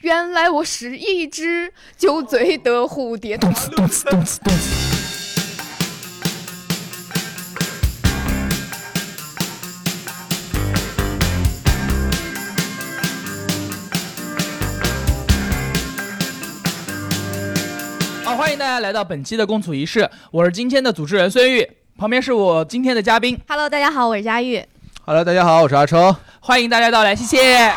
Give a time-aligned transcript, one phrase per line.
[0.00, 3.36] 原来我是一只酒醉的蝴蝶。
[3.38, 4.70] 动次动次动次动次。
[18.22, 21.66] 好，欢迎大家来到本期的共处一室，我是今天的主持人孙玉，
[21.96, 24.62] 旁边是我今天的嘉宾，Hello，大家好，我是佳玉。
[25.06, 26.14] Hello，大家好，我是阿超。
[26.40, 27.72] 欢迎大家到来，谢谢。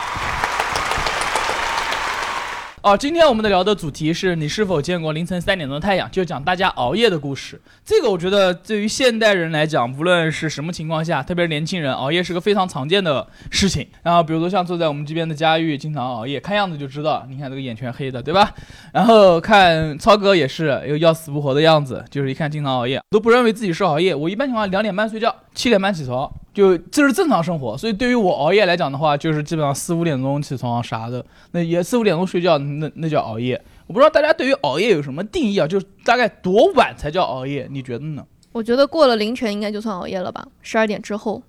[2.82, 7.60] 哦，今天我们的聊的主题是你是否见过凌晨三点钟的太阳，就讲大家熬夜的故事。
[7.84, 13.86] 这个我觉得对于现代人来讲，无论是什么情况下，特别是年轻人，熬夜是个非常常见的事情。
[14.02, 18.50] 然后比如说像坐在我们这边的佳玉，经常熬夜，看样子就知道，你看这个眼圈黑的，对吧？
[18.94, 24.16] 然后看超哥也是有要死不活的样子，就是一看经常熬夜，都不认为自己是熬夜。
[24.16, 27.78] 我一般情况两点半睡觉，七点半起床，就这是正常生活。
[27.78, 33.62] 所以对于我熬夜来讲的话，就是基本上四五点钟起床啥的，那也四五点钟睡觉，那那叫熬夜。
[33.86, 35.68] 我不知道大家对于熬夜有什么定义啊？
[35.68, 37.68] 就是大概多晚才叫熬夜？
[37.70, 38.26] 你觉得呢？
[38.54, 41.44] 我觉得过了凌晨应该就算熬夜了吧，十二点之后，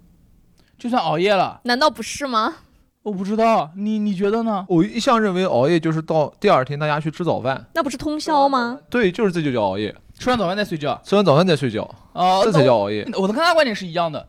[0.77, 2.57] 就算熬夜了，难道不是吗？
[3.05, 4.67] 我不知道，你你觉得呢？
[4.69, 8.81] 我一向认为熬夜就是到第二天大家去吃早饭，那不是通宵吗？
[8.91, 9.95] 对，就是这就叫熬夜。
[10.21, 11.81] 吃完早饭再睡觉，吃完早饭再睡觉，
[12.13, 13.09] 哦，这才叫熬夜。
[13.15, 14.29] 我的跟他观点是一样的。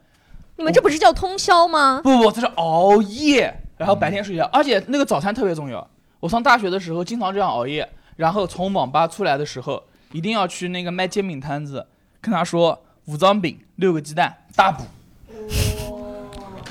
[0.56, 2.00] 你们这不是叫通宵吗？
[2.02, 5.86] 不不，这是熬夜，然后白天睡觉，而且那个早餐特别重要。
[6.22, 9.83] 我上大学的时候经常这样熬夜，然后从网吧出来的时候，
[10.14, 11.86] 一定要去那个卖煎饼摊子，
[12.22, 14.86] 跟他说五张饼，六个鸡蛋，大补。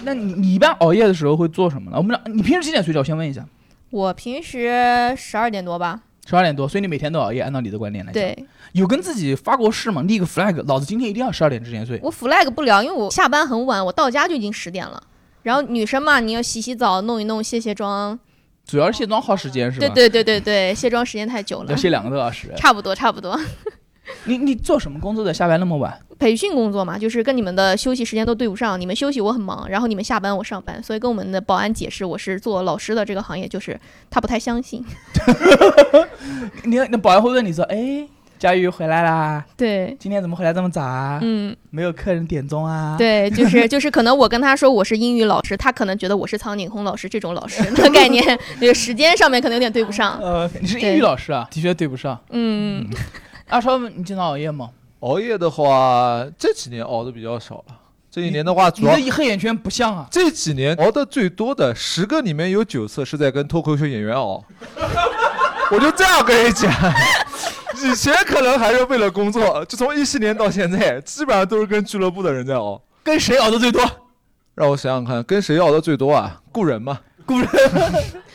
[0.03, 1.99] 那你你一般熬夜的时候会做什么呢？
[1.99, 3.01] 我们俩，你平时几点睡觉？
[3.01, 3.45] 我先问一下。
[3.91, 6.01] 我平时十二点多吧。
[6.27, 7.41] 十二点多，所以你每天都熬夜。
[7.41, 10.03] 按照你的观点来讲，对有跟自己发过誓吗？
[10.03, 11.99] 立个 flag，老子今天一定要十二点之前睡。
[12.03, 15.03] 我 flag 不了，因为我下班很晚，我到家就已经十点了。
[15.43, 18.19] 然后女生嘛，你要洗洗澡、弄一弄、卸卸妆。
[18.67, 19.89] 主要是卸妆耗时间是吧？
[19.89, 21.77] 对对对对对，卸妆时间太久了要。
[21.77, 22.53] 卸两个多小时。
[22.57, 23.37] 差不多差不多。
[24.25, 25.33] 你你做什么工作的？
[25.33, 25.97] 下班那么晚？
[26.19, 28.79] 培训工作嘛，就是跟你们的休息时间都对不上。
[28.79, 33.79] 你们休息我很忙，然后你们下班我上班，所以跟我们的保安解释我是做老师的这个行业，就是
[34.11, 34.85] 他不太相信。
[36.65, 38.07] 你那保安会问你说：“哎，
[38.39, 41.19] 佳玉回来啦，对，今天怎么回来这么早啊？
[41.23, 50.19] 嗯，没有客人点钟啊？”，对，就是就是，可能我跟他说我是英语老师，他可能觉得我是苍井空老师这种老师的概念，那个时间上面可能有点对不上。
[50.21, 52.19] 呃，你是英语老师啊，的确对不上。
[52.29, 52.87] 嗯，
[53.51, 54.71] 阿超，你经常熬夜吗？
[55.01, 57.77] 熬夜的话，这几年熬的比较少了。
[58.11, 60.07] 这一年的话，主要你的黑眼圈不像啊。
[60.11, 64.43] 这几年熬的最多的十个里面有九次是在跟脱口秀演员熬。
[65.73, 66.73] 我就这样跟你讲，
[67.83, 72.81] 以前可能还是为了工作，就从一七年到现在，基本上都是跟俱乐部的人在熬。
[73.03, 73.83] 跟谁熬的最多？
[74.55, 76.41] 让我想想看，跟谁熬的最多啊？
[76.53, 77.01] 雇人嘛，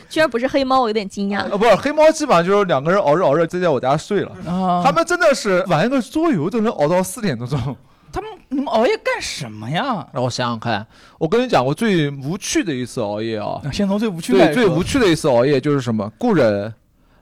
[0.08, 1.38] 居然不是黑猫，我有点惊讶。
[1.40, 4.32] 啊，不是黑猫，基本上就是两个人熬着熬着，就在我家睡了。
[4.46, 7.58] 啊，他们真的是玩一个桌游都能熬到四点多钟。
[8.12, 10.06] 他们你们熬夜干什么呀？
[10.12, 10.86] 让我想想看，
[11.18, 16.10] 我跟你讲，我最无趣的一次熬夜啊，先从最无趣的对，最无趣的一次熬夜就是什么？
[16.18, 16.72] 雇人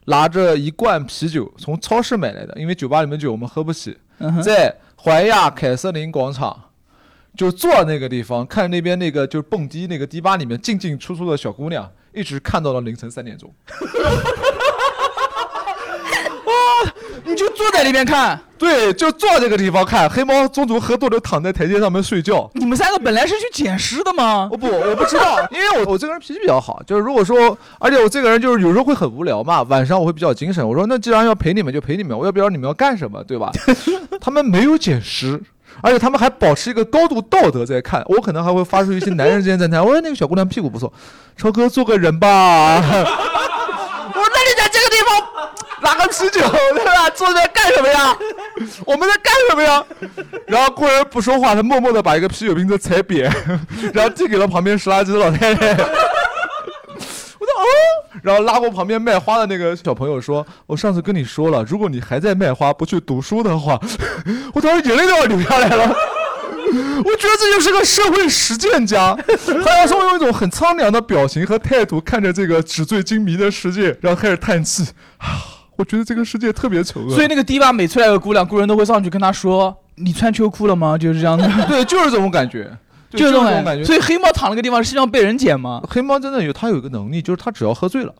[0.04, 6.56] 拿着一罐啤酒从超市买来的，因为酒吧里面酒我们喝不起，嗯在怀亚凯瑟琳广场。
[7.36, 13.52] 就坐那个地方，看那边那个就是蹦迪那个迪吧里面进进出出的小姑娘，一直看到了凌晨三点钟。
[17.26, 18.38] 你就坐在那边看。
[18.58, 20.08] 对，就坐这个地方看。
[20.08, 22.50] 黑猫中途喝多了，躺在台阶上面睡觉。
[22.54, 24.48] 你们三个本来是去捡尸的吗？
[24.50, 30.66] 我不，我不知道，因为我我这个人脾气比较好，就是如果说，而且我这个人就是有时候会很无聊嘛，晚上我会比较精神。
[30.66, 33.50] 我说那既然要陪你们就陪你们，我也不知道你们要干什么，对吧？
[34.20, 35.40] 他们没有捡尸，
[35.82, 38.02] 而且他们还保持一个高度道德在看。
[38.06, 40.92] 我可能还会发出一些男人之间赞叹， 我说那个小姑娘屁股不错，
[41.36, 42.76] 超哥做个人吧。
[42.80, 45.20] 我说那你在这个地方
[45.82, 46.40] 拿个啤酒，
[46.74, 47.10] 对吧？
[47.10, 48.16] 坐在干什么呀？
[48.86, 49.84] 我们在干什么呀？
[50.46, 53.30] 然后工人不说话，他默默的把一个啤酒瓶子踩扁，
[53.92, 55.76] 然后递给了旁边拾垃圾的老太太。
[57.56, 57.64] 哦，
[58.22, 63.80] 然后拉过旁边卖花的那个小朋友说：“我上次跟你说了，如果你还在卖花不去读书的话，
[64.54, 65.94] 我当时眼泪都要流下来了。
[67.04, 69.16] ”我觉得这就是个社会实践家，
[69.64, 74.84] 他要说用一种很苍凉的表情和态度看着这个纸醉金迷的世界，然后开始叹气。
[75.18, 77.10] 啊 我觉得这个世界特别丑恶。
[77.12, 82.70] 所以那个迪吧每出来个姑娘，姑人都会上去跟他说：“你穿秋裤了吗？”就是这样子， 对，就是这种感觉，对
[83.18, 83.84] 就是这种感觉。
[83.84, 85.82] 所以黑猫躺那个地方是希望被人捡吗？
[85.88, 88.14] 黑猫真的有，它有一个能力，就是它只要喝醉了，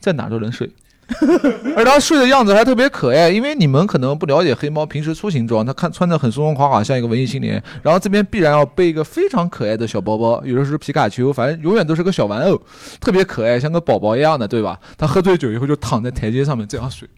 [0.00, 0.70] 在哪都能睡。
[1.74, 12.60] 而它睡的样子还特别可爱，因为你们可能不了解黑猫平时出行装，它看穿的很松松垮垮，像一个文艺青年，然后这边必然要背一个非常可爱的小包包，有的是皮卡丘，反正永远都是个小玩偶，
[13.00, 14.78] 特别可爱，像个宝宝一样的，对吧？
[14.98, 17.08] 它喝醉酒以后就躺在台阶上面这样睡。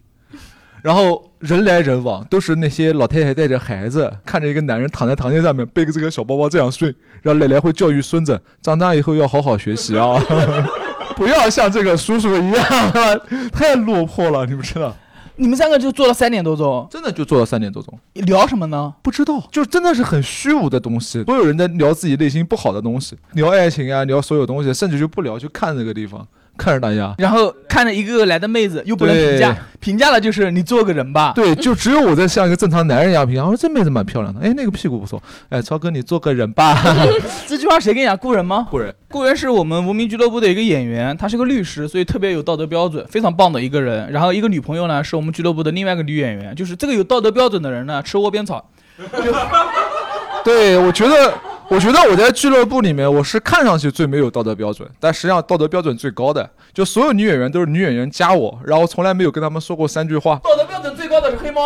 [0.81, 10.19] 然后人来人往，都是那些老太太带着孩子，看着一个男人躺在台阶上面背个这个小包包这样睡，然后奶奶会教育孙子，长大以后要好好学习啊，
[11.15, 12.65] 不要像这个叔叔一样，
[13.53, 14.95] 太落魄了，你们知道？
[15.37, 18.93] 你们三个就做到三点多钟，真的就做到三点多钟，聊什么呢？
[19.01, 26.27] 不知道，就真的是很虚无的东西，所有人在聊自己内心不好的东西，聊爱情啊，聊所有东西，甚至就不聊，就看这个地方。
[26.57, 31.31] 看着大家，然后看着一个个来的妹子，又不能评价，评价了就是你做个人吧。
[31.35, 33.43] 对，就只有我在像一个正常男人一样评价。
[33.43, 35.21] 我说这妹子蛮漂亮的，哎，那个屁股不错。
[35.49, 36.77] 哎，超哥你做个人吧。
[37.47, 38.15] 这句话谁跟你讲？
[38.15, 38.67] 雇人吗？
[38.69, 44.11] 雇人，雇人是我们无名俱乐部的一个演员，他是个律师，所以特别有道德标准，非常棒的一个人。
[44.11, 48.69] 然后一个女朋友呢，是我们俱乐部的另外一个女演员，就是这个有道德标准的人呢，吃窝边草。
[50.43, 51.33] 对，我觉得。
[51.71, 56.49] 我觉得我在俱乐部里面，我是看上去最没有道德标准，但实际上道德标准最高的。
[56.73, 60.35] 就所有女演员都是女演员加我，然后从来没有跟他们说过三句话。
[60.43, 61.61] 道德标准最高的是黑猫，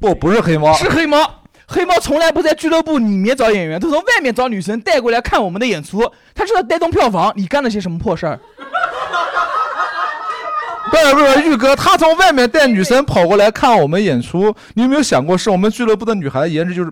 [0.00, 1.18] 不，不是黑猫，是黑猫。
[1.68, 6.02] 黑猫从来不在俱乐部里面找演员，他从外面找女生带过来看我们的演出，
[6.34, 7.32] 他知道带动票房。
[7.36, 8.36] 你干了些什么破事儿？
[10.90, 16.90] 不是不是，玉哥，他从外面带女生跑过来看我们演出，你有没有想过，是我们俱乐部的女孩颜值就是。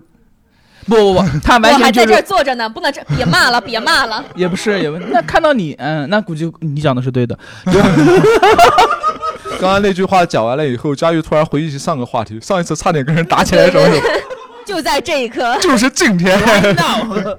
[0.85, 4.23] 不不不， 他完全我还在这儿坐着呢，不能这别骂了，别骂了。
[4.35, 7.37] 也不是，也不 那看到你，嗯，那估计你讲的是对的。
[9.59, 13.85] 刚刚那句话讲完了以后，佳玉突然回忆起上个话题，上一次差点跟人打起来的时候。
[14.65, 16.39] 就在这一刻，就是今天。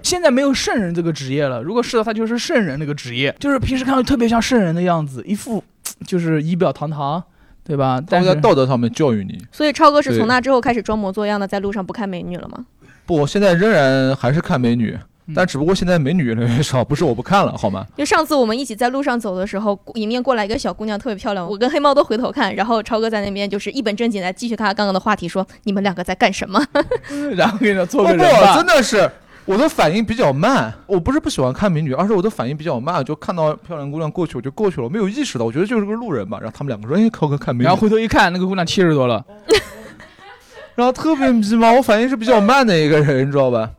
[0.02, 5.64] 现在没有圣人这个职业了，如果是的，他就是圣人那个职业，就是平时看到特别像圣人的样子，一副
[6.06, 7.23] 就是仪表堂堂，
[7.67, 7.99] 对吧？
[8.06, 9.43] 但在道德上面教育你。
[9.50, 12.67] 所以超哥是从那之后开始装模作样的在路上不看美女了吗？
[13.06, 14.98] 不，现在仍然还是看美女，
[15.34, 17.86] 但只不过现在美女越来越少，不是我不看了，好吗？
[17.96, 26.64] 就上次我们一起在路上走的时候，迎面过来一个小姑娘，特别漂亮，我跟黑猫都回头看，然后超哥在那边就是一本正经的继续他刚刚的话题，说你们两个在干什么？
[27.36, 28.56] 然后给你做个人吧。
[28.56, 29.10] 真的是
[29.44, 36.38] 我的反应比较慢，我不是不喜欢看美女，而是我的反应比较慢，就看到漂亮姑娘过去我就过去了，没有意识到，我觉得就是个路人吧。
[36.40, 39.22] 然后他们两个说：“哎，超哥看美女。”然后回头一看，那个姑娘七十多了。
[40.75, 43.71] 然后特别迷茫，我反应是比较慢的一个人，你知道吧？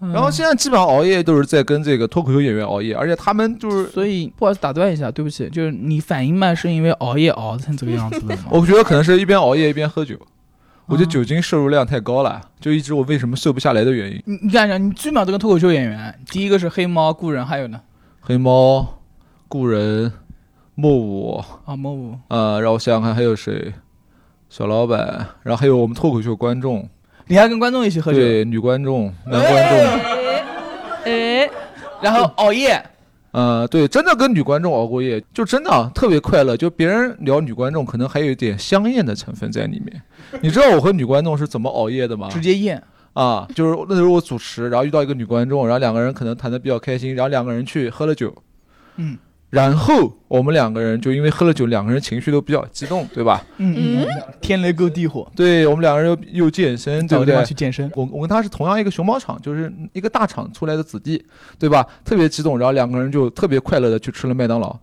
[0.00, 3.86] 然后现在基本上熬夜都是在跟这个脱口秀演员熬夜，而且他们就是……
[3.88, 8.44] 所以不好意思打断一下，对不起，就是你反应慢是因为熬夜熬成这个样子的吗？
[8.52, 10.16] 我觉得可能是一边熬夜一边喝酒，
[10.86, 14.22] 我觉得酒精摄入量太高了，就一直我为什么瘦不下来的原因。
[14.24, 17.80] 你你看一下，你基本上都跟脱口秀演员，第一个是黑猫故人，还有呢？
[18.20, 19.00] 黑猫
[19.48, 20.12] 故人
[20.76, 23.72] 莫武啊，莫武呃，让我想想看还有谁。
[24.50, 26.88] 小老板，然后还有我们脱口秀观众，
[27.26, 28.18] 你还跟观众一起喝酒？
[28.18, 29.78] 对，女观众、男观众，
[31.04, 31.50] 哎，
[32.00, 32.82] 然后熬夜，
[33.32, 36.56] 呃，对，真的跟女观众熬过夜，就真的特别快乐。
[36.56, 40.02] 就别人聊女观众，可能还有一点香艳的成分在里面。
[40.40, 42.28] 你知道我和女观众是怎么熬夜的吗？
[42.30, 43.46] 直接艳啊！
[43.54, 48.34] 就是那时候我主持，然后遇到一个女观众，然后两个人可能谈的比较开心，然后两个人去喝了酒，
[48.96, 49.18] 嗯。
[49.50, 53.42] 然后我们两个人就因为喝了酒，两个人情绪都比较激动，对吧？
[53.56, 54.06] 嗯嗯。
[54.40, 55.26] 天雷勾地火。
[55.34, 57.42] 对我们两个人又又健身，对不对？
[57.44, 57.90] 去健身。
[57.94, 61.24] 我我跟他是同样一个熊猫厂，就是一个大厂出来的子弟，
[61.58, 61.86] 对吧？
[62.04, 64.78] 特别激动，然后两个人就特别快乐的去吃了麦当劳。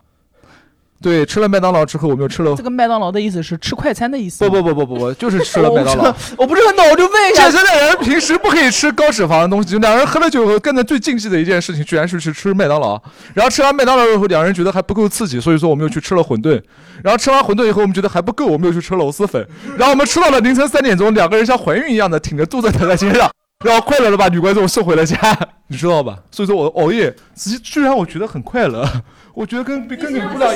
[1.02, 2.56] 对，吃了麦当劳之后，我们又吃了。
[2.56, 4.44] 这个麦当劳的意思是吃快餐的意思。
[4.44, 6.16] 不不不不不不，就是吃了麦当劳。
[6.38, 7.44] 我不是很懂，我就问一下。
[7.44, 13.00] 健身的人平时不可以吃高脂肪的东西，就两人喝了酒后，干的最禁忌的一件事情，居然是去吃麦当劳。
[13.34, 16.60] 然后吃完麦当劳以后，两人觉得还不够刺激，所以说我们又去吃了馄饨。
[17.04, 19.46] 然后吃完馄饨以后，我们觉得还不够，我们又去吃了螺蛳粉。
[19.78, 23.30] 然后我们吃到了凌晨三点钟，两个人像怀孕一样的挺着肚子躺在街上，
[23.65, 25.17] 然后快乐的把女观众送回了家，
[25.67, 26.19] 你知道吧？
[26.29, 28.88] 所以说我熬夜，居居然我觉得很快乐。
[29.34, 30.55] 我觉得跟跟你不一样，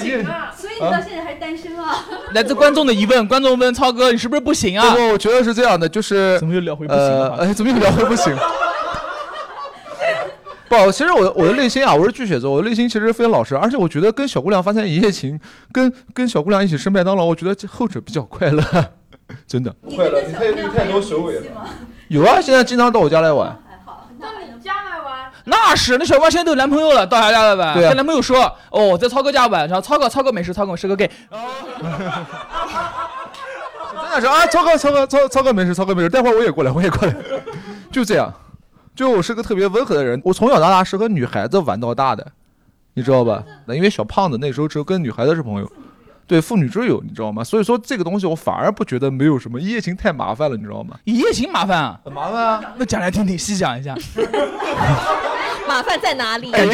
[0.55, 2.05] 所以你到现在还单身啊？
[2.33, 4.93] 来自观众的疑问，观众问超哥，你是不是不行啊？
[4.93, 7.35] 不，我觉得是这样的，就是怎么又聊回不行了？
[7.41, 8.33] 哎，怎么又聊回不行？
[10.69, 15.37] 不，其实我我的内心啊，我是巨蟹座，我的内心其实非常老实，而且我觉得跟小姑娘发生一夜情，
[15.73, 18.63] 跟跟小姑娘一起吃麦当劳，我觉得后者比较快乐，
[19.47, 19.75] 真的。
[19.95, 21.41] 快乐，你太太多首尾了。
[22.09, 23.57] 有啊，现在经常到我家来玩。
[25.45, 27.73] 那是，那小瓜现在都有男朋友了，到他家了呗？
[27.81, 31.09] 跟男朋友说，哦，在超哥家玩，然后超哥，超哥没事，超哥是个 gay。
[34.01, 37.15] 真的是啊，超哥，超哥，超超哥没事，超哥没事，待会儿我也过来，我也过来。
[37.91, 38.31] 就这样，
[38.95, 42.25] 就我是个特别温和的人，我从小到大是和女孩子玩到大的，
[42.93, 43.43] 你知道吧？
[43.65, 45.71] 那因为小胖子那时候只有跟女孩子是朋友。
[46.29, 47.43] 对妇女之友，你知道吗？
[47.43, 50.95] 所以说这个东西我反而不觉得没有什么一夜情太麻烦了，你知道吗？
[51.03, 52.61] 一夜情麻烦啊，很麻烦啊！
[52.77, 53.95] 那讲来听听，细讲一下。
[55.67, 56.51] 麻烦在哪里？
[56.51, 56.65] 哎，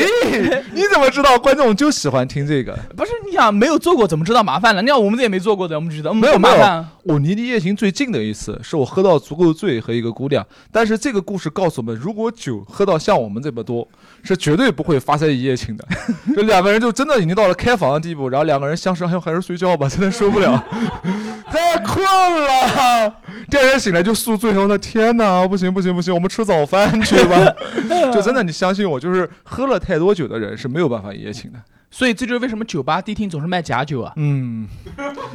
[0.74, 2.78] 你怎么知道观众就喜欢听这个？
[2.96, 4.82] 不是你想没有做过，怎么知道麻烦了？
[4.82, 6.88] 你看我们这也没做过的，我们就觉得嗯没有麻烦。
[7.04, 10.46] 我离一夜行最近的一次，是我喝到足够醉和一个姑娘。
[10.72, 13.88] 但是这个故事告诉我们，如果酒喝到像我们这么多，
[14.24, 15.88] 是绝对不会发生一夜情的。
[16.36, 20.64] 这两个人就真的已经到了开房的地步，然后两个人相识，还还是睡觉吧，真的受不了，
[21.52, 23.14] 太困了。
[23.56, 27.38] 第二天醒来就宿醉，然后呢，天哪，不行不行不行，我们吃早饭去吧。
[28.12, 31.60] 就真的，你相信我，就是喝了太多酒的人是没有办法一夜情的。
[31.90, 34.68] 所以这就是为什么酒吧迪厅总是卖假酒啊，嗯，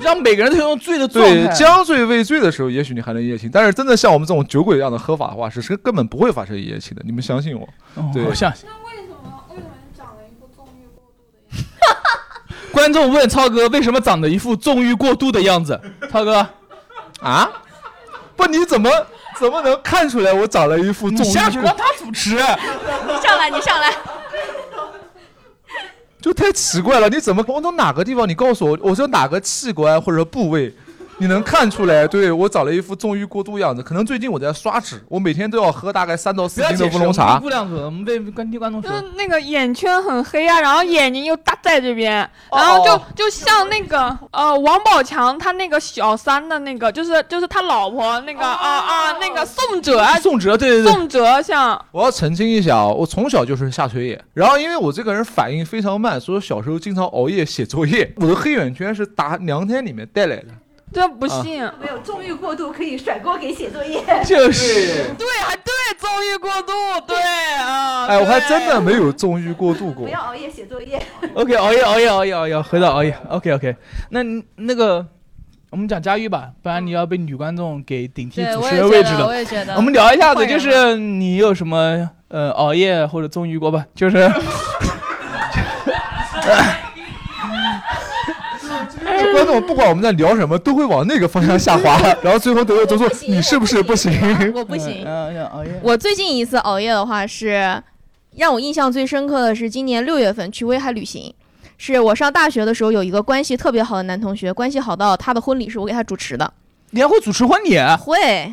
[0.02, 7.02] 让每个人都用醉的状对，将醉未醉的时候，也许你还能一夜情，但是真的像我们这种酒鬼一样的喝法的话，是是根本不会发生一夜情的。
[7.06, 7.66] 你们相信我？
[7.94, 8.68] 哦对我相信。
[8.68, 12.68] 那为什么为什么你长了一副纵欲过度的样子？
[12.70, 15.80] 观众问超哥为什么长得一副纵欲过度的样子？
[16.12, 16.46] 超哥，
[17.22, 17.48] 啊？
[18.40, 18.90] 不，你怎么
[19.38, 22.30] 怎么能看出来我长了一副你纵欲过下去让他主持。
[22.34, 22.40] 你
[23.20, 23.92] 上来，你上来。
[26.22, 28.28] 就太奇怪了，你怎么我从哪个地方？
[28.28, 30.74] 你告诉我，我说哪个器官或者部位，
[31.20, 32.08] 你能看出来？
[32.08, 33.82] 对我找了一副纵欲过度样子。
[33.82, 37.42] 可能最近我在刷脂，我每天都要喝大概三到四斤的乌龙茶们。
[37.42, 39.12] 不两个，我们被观听观众说就是。
[39.16, 58.10] 那个眼圈很黑啊，然后眼睛又大在这边，然后就哦就像那个呃王宝强他那个小三的那个，就是就是他老婆那个啊啊那个宋哲啊，宋哲，对对对，宋哲像我要澄清一下啊，我从小就是下垂眼，然后因为我这个人反应非常慢，所以小时候经常熬夜写作业。
[58.16, 60.46] 我的黑眼圈是打两天里面带来的。
[60.92, 64.02] 这不信，没有纵欲过度可以甩锅给写作业。
[64.24, 66.72] 就是对还对纵欲过度，
[67.06, 67.16] 对
[67.58, 70.10] 啊，哎，我还真的没有纵欲过度过不。
[70.10, 71.00] 要熬夜写作业。
[71.34, 73.16] OK，熬夜熬夜熬夜熬夜，回到熬夜。
[73.28, 73.76] OK OK，
[74.10, 75.06] 那你那个
[75.70, 79.34] 我们讲佳玉吧，不然你要被女观众给顶替，主持我也觉得，人位置的我。
[79.34, 79.74] 也觉得。
[79.76, 83.86] 我们聊一下子，就是你有什么呃熬夜或者纵欲过吧？
[83.94, 84.16] 就是
[89.20, 94.12] 这观众不管我们在聊什么，都会往那个方向下滑，然后最后都都说你是不是不行？
[94.54, 95.06] 我不行。
[95.82, 97.82] 我最近一次熬夜的话是，
[98.36, 101.32] 让我印象最深刻的是今年六月份去威海旅行。
[101.76, 106.52] 是我上大学的时候有一个关系特别好的男同学，关系好到他的婚礼是我给他主持的。
[106.90, 107.78] 你还会主持婚礼？
[107.98, 108.52] 会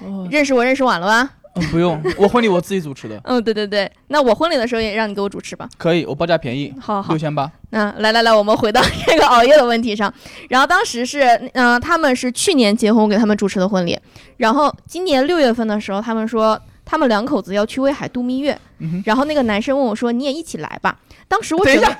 [0.00, 1.30] 哦，认识我认识晚了吧？
[1.60, 5.68] 嗯不用， 我婚礼我自己主持的，嗯，对对对，那我婚礼的时候也让你给我主持吧。
[5.76, 7.50] 可以，我报价便宜，好好六，千八。
[7.70, 10.12] 那来来来，我们回到这个熬夜的问题上。
[10.48, 11.20] 然后当时是，
[11.54, 13.98] 嗯、他们是去年结婚，我给他们主持的婚礼。
[14.38, 18.58] 然后今年六月份的时候，他们说他们两口子要去威海度蜜月。
[19.04, 20.96] 然后那个男生问我说：“你也一起来吧？”
[21.28, 21.98] 当时我等一下，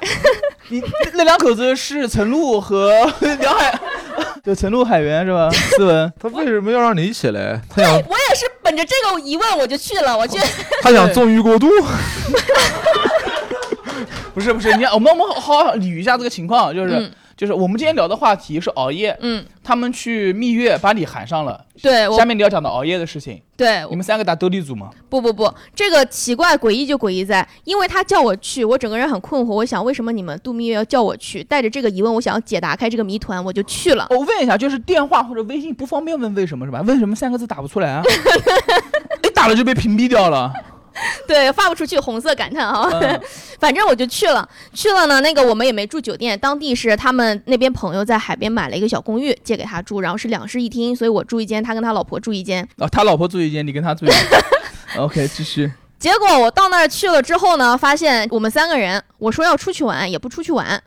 [0.69, 0.83] 你
[1.15, 2.91] 那两口子是陈露和
[3.41, 3.79] 梁海，
[4.43, 5.51] 就陈露、海源是吧？
[5.51, 7.61] 思文，他为什么要让你一起来？
[7.69, 10.17] 他想我也是本着这个疑问我就去了。
[10.17, 10.39] 我去，
[10.83, 11.69] 他想纵欲过度？
[14.35, 24.90] 不是不是，你看我们我们好好捋一下这个情况，就是、嗯就是我们今天聊的话题是熬夜，嗯，他们去蜜月把你喊上了，对下面你要讲的熬夜的事情，对你们三个打斗地主吗？
[25.09, 29.54] 不不不，这个奇怪诡异就诡异在，因为他叫我去，我整个人很困惑。
[29.54, 31.45] 我想为什么你们度蜜月要叫我去？
[31.45, 34.09] 带着这个疑问，我想要解答开这个谜团，我就去了。
[34.11, 36.80] 我问一下，就是电话或者微信不方便问为什么是吧？
[36.80, 38.02] 为什么三个字打不出来啊？
[39.23, 40.52] 一 打了就被屏蔽掉了。
[41.26, 42.88] 对，发不出去，红色感叹啊。
[42.93, 43.21] 嗯
[43.59, 45.21] 反正我就去了，去了呢。
[45.21, 52.67] 那个我们也没住酒店，当地是他们那边朋友在海边买了一个小公寓借给他住，然后是两室一厅，所以我住一间，他跟他老婆住一间。
[52.78, 54.19] 啊，他老婆住一间，你跟他住一间。
[54.97, 55.71] OK，继续。
[55.99, 60.81] 结果我到那儿去了之后呢，发现我们三个人，我说要出去玩也不出去玩，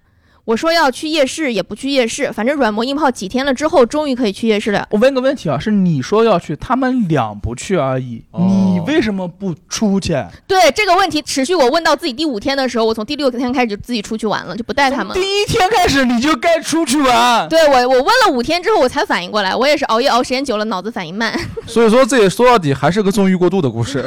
[0.44, 4.88] 我说要去夜市也不去夜市，反正软磨硬泡几天了之后，终于可以去夜市了。
[4.90, 10.14] 我问个问题啊，是你说要去，他们俩不去而已，哦你为什么不出去？
[10.48, 15.14] 对这个问题持续，我问到自己第五天的时候，我从第六天开始就自己出去玩了，就不带他们。
[15.14, 17.48] 第一天开始你就该出去玩。
[17.48, 21.40] 对我，我问了五天之后，我才反应过来，我也是熬夜熬时间久了，脑子反应慢。
[21.68, 24.04] 所以说这也说到底还是个纵欲过度的故事。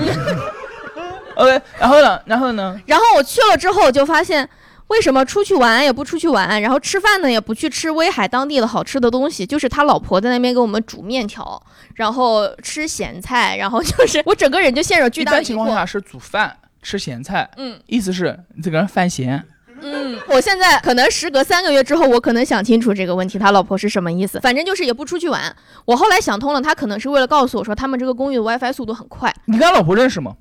[1.36, 2.20] OK，然后呢？
[2.24, 2.80] 然后呢？
[2.86, 4.48] 然后我去了之后，就发现
[4.88, 11.60] 为什么出去玩也不出去玩，然后吃饭呢也不去吃威海当地的好吃的东西，就是他老婆在那边给我们煮面条，
[11.94, 15.42] 然后吃咸菜，然后就是我整个人就陷入巨大的疑惑。
[15.42, 19.42] 般情况下是煮饭吃咸菜，嗯意思是你这个人犯咸。
[19.80, 24.38] 嗯，我现在可能时隔三个月之后，我可能想清楚这个问题，他老婆是什么意思。
[24.40, 25.54] 反正就是也不出去玩。
[25.84, 30.36] 我后来想通了，他可能是为了告诉我说，他们这个公寓的 WiFi 速度很快，你跟他老婆认识吗？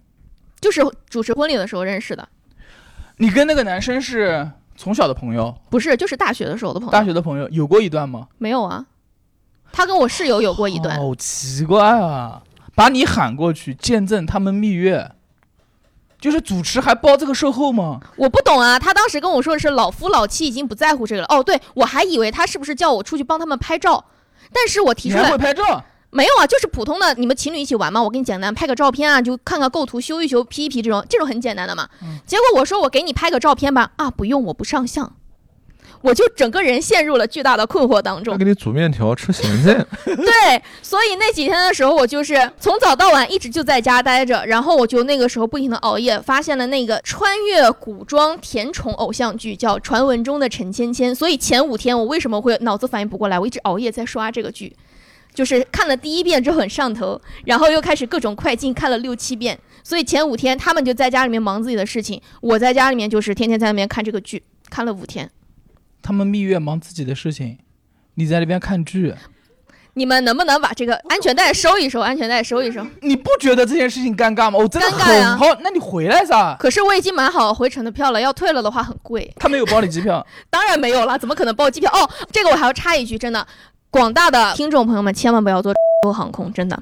[0.61, 2.25] 就是主持婚礼的时候认识的。
[3.17, 6.91] 你跟那个男生是从小的朋友，不是，就是大学的时候的朋友。
[6.91, 8.27] 大学的朋友有过一段吗？
[8.37, 8.85] 没有啊，
[9.71, 10.97] 他跟我室友有过一段。
[10.97, 12.41] 好奇怪啊！
[12.75, 15.11] 把你喊过去见证他们蜜月，
[16.19, 17.99] 就是主持还包这个售后吗？
[18.15, 21.27] 我不懂啊，他当时跟我说的是老夫老妻已经不在乎这个了。
[21.29, 24.03] 哦，对，我还以为他是不是叫我出去帮他们拍照，
[24.51, 25.85] 但是我提出来会拍照？
[26.13, 31.89] 没有啊，就是普通的你们情侣一起玩嘛，我给你简单拍个照片啊，就看看构图修一修 P 一 P 这种，这种很简单的嘛。
[32.01, 35.13] 嗯结果我说我给你拍个照片吧，啊不用，我不上相。
[36.01, 38.37] 我就整个人陷入了巨大的困惑当中他。
[38.37, 53.39] 给你煮面条吃咸菜， 对，所以那几天的时候，我就是从早到晚一直就在家待着，然后我就那个时候不停的熬夜，发现了那个穿越古装甜宠偶像剧叫《传闻中的陈芊芊》，所以前五天我为什么会脑子反应不过来？
[53.39, 54.75] 我一直熬夜在刷这个剧，
[55.33, 65.29] 就是看了第一遍之后很上头，然后又开始各种快进看了六七遍，所以前五天他们就在家里面忙自己的事情，我在家里面就是天天在那边看这个剧，看了五天。
[66.01, 67.57] 他们蜜月忙自己的事情，
[68.15, 69.13] 你在那边看剧，
[69.95, 72.01] 你们能不能把这个安全带收一收？
[72.01, 72.85] 安全带收一收。
[73.01, 74.57] 你不觉得这件事情尴尬吗？
[74.57, 74.89] 我真的
[75.37, 76.55] 好，那你回来噻。
[76.59, 79.31] 可是我已经买好回程的票了，要退了的话很贵。
[79.37, 81.91] 他没有包你机票， 当然没有了，怎么可能包机票？
[81.93, 83.45] 哦，这个我还要插一句，真的，
[83.93, 85.71] 广大的听众朋友们千万不要坐
[86.11, 86.77] 航空，真的。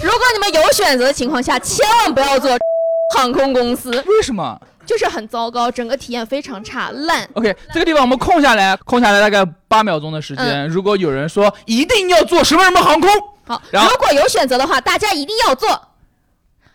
[0.00, 2.56] 如果你们有选择的情况下，千万不要坐
[3.14, 7.28] 航空公司，为什么就是很糟糕，整个体验非常差，烂。
[7.34, 10.68] ？OK，这个地方我们空下来，空下来大概八秒钟的时间。
[10.68, 13.10] 如果有人说一定要坐什么什么航空，
[13.44, 15.68] 好，如果有选择的话，大家一定要坐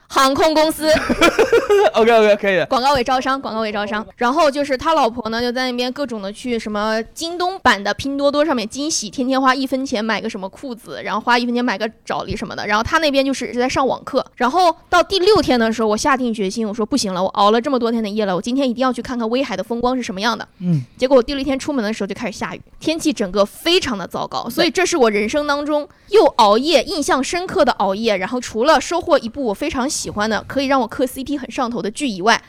[0.10, 0.92] 航空公司。
[1.94, 2.66] OK OK 可以。
[2.66, 4.06] 广告位招商，广告位招商。
[4.18, 12.66] 然后就是他老婆呢，就在那边各种的去什么京东版的拼多多上面惊喜，天天花一分钱买个什么裤子，然后花一分钱买个找礼什么的。
[12.66, 14.26] 然后他那边就是在上网课。
[14.36, 20.48] 然后到第六天的时候，我下定决心，我说不行了，我熬了这么多天的夜了，我今天一定要去看看威海的风光是什么样的。
[20.60, 28.18] 嗯，结果我第六天出门的时候就开始下雨，天气整个非常的糟糕，所以这是我人生当中又熬夜印象深刻的熬夜。
[28.18, 32.40] 然后除了收获一部我非常喜欢的，可以让我磕 CP 很上头的剧以外，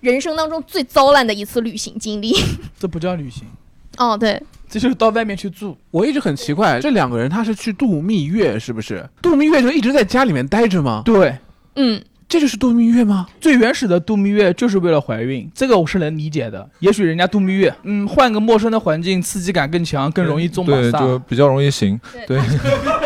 [0.00, 2.34] 人生当中最糟烂的一次旅行经历。
[2.76, 3.44] 这不叫旅行，
[3.98, 5.76] 哦，对，这就是到外面去住。
[5.92, 9.08] 我一直很奇怪，这两个人他是去度蜜月，是不是？
[9.22, 11.02] 度蜜月就一直在家里面待着吗？
[11.04, 11.38] 对，
[11.76, 13.26] 嗯，这就是度蜜月吗？
[13.40, 16.68] 最原始的度蜜月就是为了怀孕，这个我是能理解的。
[16.80, 20.98] 也许人家度蜜月，嗯，换个陌生的环境，刺激感更强，更容易中马对，萨。
[20.98, 21.98] 就比较容易行。
[22.26, 22.38] 对，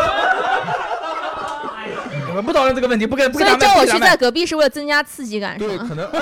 [2.52, 5.86] 不讨论这个问题，不跟不所以跟咱们叫我去在隔壁是为了增加刺激感，是对，吗？
[5.88, 6.20] 可能哎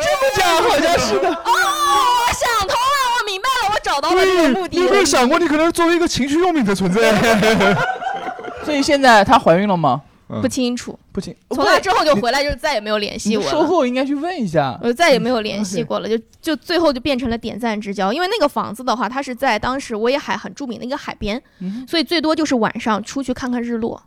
[0.00, 1.28] 这么讲好像是的。
[1.28, 4.78] 哦，我想通了，我明白了，我找到了这个目的。
[4.78, 7.76] 你有没有想过，你可能是作为一个情趣用品的存在？
[8.64, 10.00] 所以现在她怀孕了吗？
[10.40, 13.50] 不清楚，不清，从那之后就回来，就是再也没有联系你我了。
[13.50, 14.78] 售后应该去问一下。
[14.80, 18.12] 我就再也没有联系过了，就就最后就变成了点赞之交。
[18.12, 24.02] 因为那个房子的话，它是在当时威海很著名的一个海边，嗯所以最多就是晚上出去看看日落。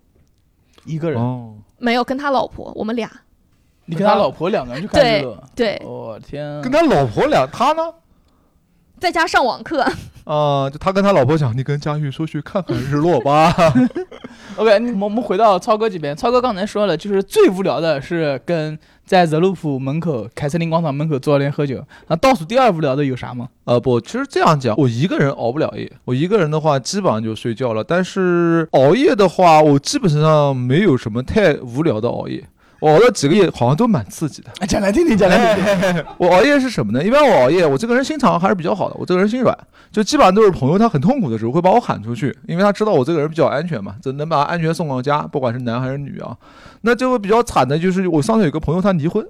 [0.88, 3.10] 一个人，哦，没有跟他老婆，我们俩
[3.86, 5.44] 你跟他老婆两个人去看日落。
[5.56, 7.84] 对我天，跟他老婆俩，他呢？
[9.00, 9.86] 在家上网课。
[10.24, 13.54] 啊，就他跟他老婆讲，你跟佳玉说去看看日落吧。
[14.58, 21.82] OK，我们我们回到超哥这边，超哥刚才说了，就是最无聊的是跟在泽路普门口凯瑟琳广场门口坐那喝酒。
[22.08, 23.48] 那倒数第二无聊的有啥吗？
[23.64, 25.90] 呃，不，其实这样讲，我一个人熬不了夜。
[26.04, 27.82] 我一个人的话，基本上就睡觉了。
[27.82, 32.44] 但是熬夜的话，我基本上没有什么太无聊的熬夜。
[32.80, 34.50] 我熬了几个夜，好像都蛮刺激的。
[34.60, 35.64] 哎讲来听听，讲来听
[35.94, 36.06] 听。
[36.18, 37.04] 我熬夜是什么呢？
[37.04, 39.58] 一般我熬夜，我这个人心肠还是比较好的，我这个人心软，
[39.92, 46.38] 就基本上都是朋友他很痛苦的时候会把我喊出去，因为他知道我这个人比较安全嘛，这能把他安全送到家，不管是男还是女啊。
[46.82, 49.28] 那这个比较惨的就是我上次有个朋友他离婚，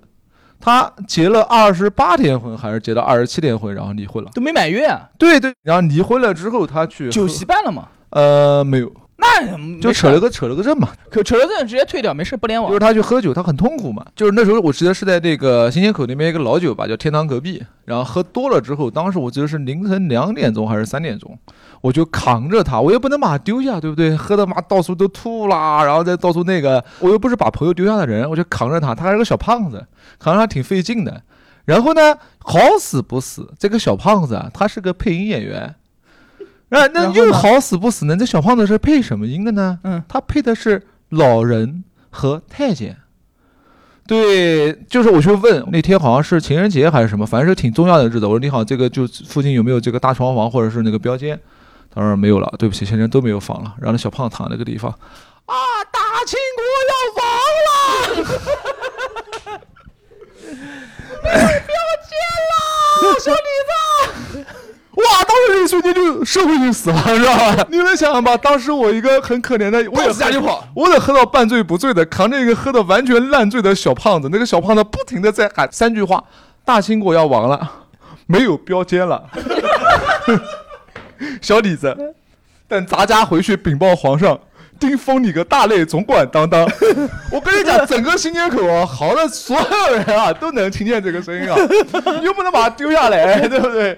[0.60, 4.30] 他结了二十八天婚还是结了二十七天婚，然后离婚了。
[4.34, 7.88] 都没满月啊，对对，然后离婚了之后他去酒席办了吗？
[8.10, 12.80] 呃没有，那就扯了，个扯了个证嘛，可扯了证直接退掉，没事不联网就是。
[12.80, 14.06] 他去喝酒，他很痛苦嘛。
[14.16, 17.64] 就是那时候我记得是在那个新街口那边一个老酒吧，叫天堂隔壁。
[17.86, 21.38] 然后喝多了之后，当时我记得是凌晨两点钟还是三点钟，
[21.82, 24.16] 我就扛着他，我又不能把他丢下，对不对？
[24.16, 29.84] 喝的妈到处都吐啦，然后再到处那个，我又不是把朋友丢下的人，我就扛着他，他还是个小胖子，
[30.20, 31.24] 扛着他挺费劲的。
[31.66, 35.74] 然后呢，好死不死，这个小胖子啊，他是个配音演员。
[36.70, 38.16] 啊，那又好死不死呢？
[38.18, 39.80] 这小胖子是配什么音的呢？
[39.84, 42.98] 嗯，他配的是老人和太监。
[44.06, 48.26] 对，就是我去问那天好像是情人节还是什么，反正是挺重要的日子。
[48.26, 51.40] 我说你好，这个就附近有没有这个大床房或者是那个标间？
[51.94, 53.74] 他说没有了，对不起，现在都没有房了。
[53.80, 55.56] 然后那小胖子躺那个地方，啊，
[55.92, 57.26] 大清国要亡
[57.68, 57.72] 了，
[61.24, 61.76] 没有标
[62.08, 62.12] 间
[62.50, 62.54] 了。
[63.20, 63.87] 小李子！
[64.98, 67.68] 哇，当时这一瞬间就社会性死亡， 知道吧？
[67.70, 68.36] 你们想想吧？
[68.36, 76.24] 当时我一个很可怜的，我也蹦下就跑，我得喝到半醉不醉的，扛着一个喝的完全烂醉的小胖子，那个小胖子不停的在喊三句话：
[76.66, 77.72] 大清国要亡了，
[78.26, 79.24] 没有标间了，
[81.42, 81.96] 小李子，
[82.68, 84.40] 等咱家回去禀报皇上。
[84.78, 86.64] 定封你个大内总管当当，
[87.32, 91.56] 我跟你讲，整个新街口啊，好的所有人啊都能听见这个声音啊，
[92.24, 93.98] 又不能把它丢下来， 对不对？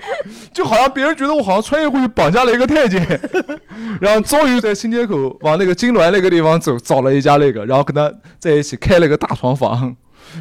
[0.53, 3.05] 就好像别人觉得我好像穿越过去绑架了一个太监，
[4.01, 9.95] 然后终于在新街口往那个金銮那个地方走，找了一家那个，然后跟他在一起开了个大床房，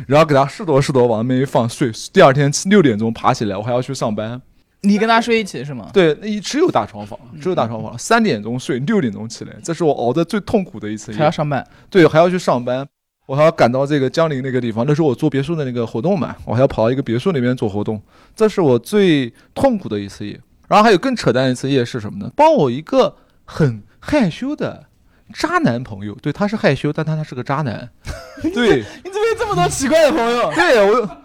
[0.07, 4.41] 然后给他试多试多往那边一放睡，第二天六点钟爬起来，我还要去上班。
[4.83, 5.91] 你跟他睡一起是吗？
[5.93, 11.19] 对，一只有大床房，只有大床房，三点钟睡，六点钟起来，这是我熬的最痛苦的一次夜。
[11.19, 12.87] 还要上班，对，还要去上班，
[13.27, 18.01] 我还要赶到这个江陵那个地方，那是我做别墅的那个活动嘛，我还要跑到一个别墅那边做活动，
[18.37, 20.41] 这是我最痛苦的一次夜。
[20.69, 22.31] 然后还有更扯淡的一次夜是什么呢？
[22.37, 24.85] 帮我一个很害羞的
[25.33, 27.91] 渣男朋友，对，他是害羞，但他他是个渣男，
[28.55, 30.53] 对，你怎么有这么多奇怪的朋友？
[30.55, 31.17] 对我。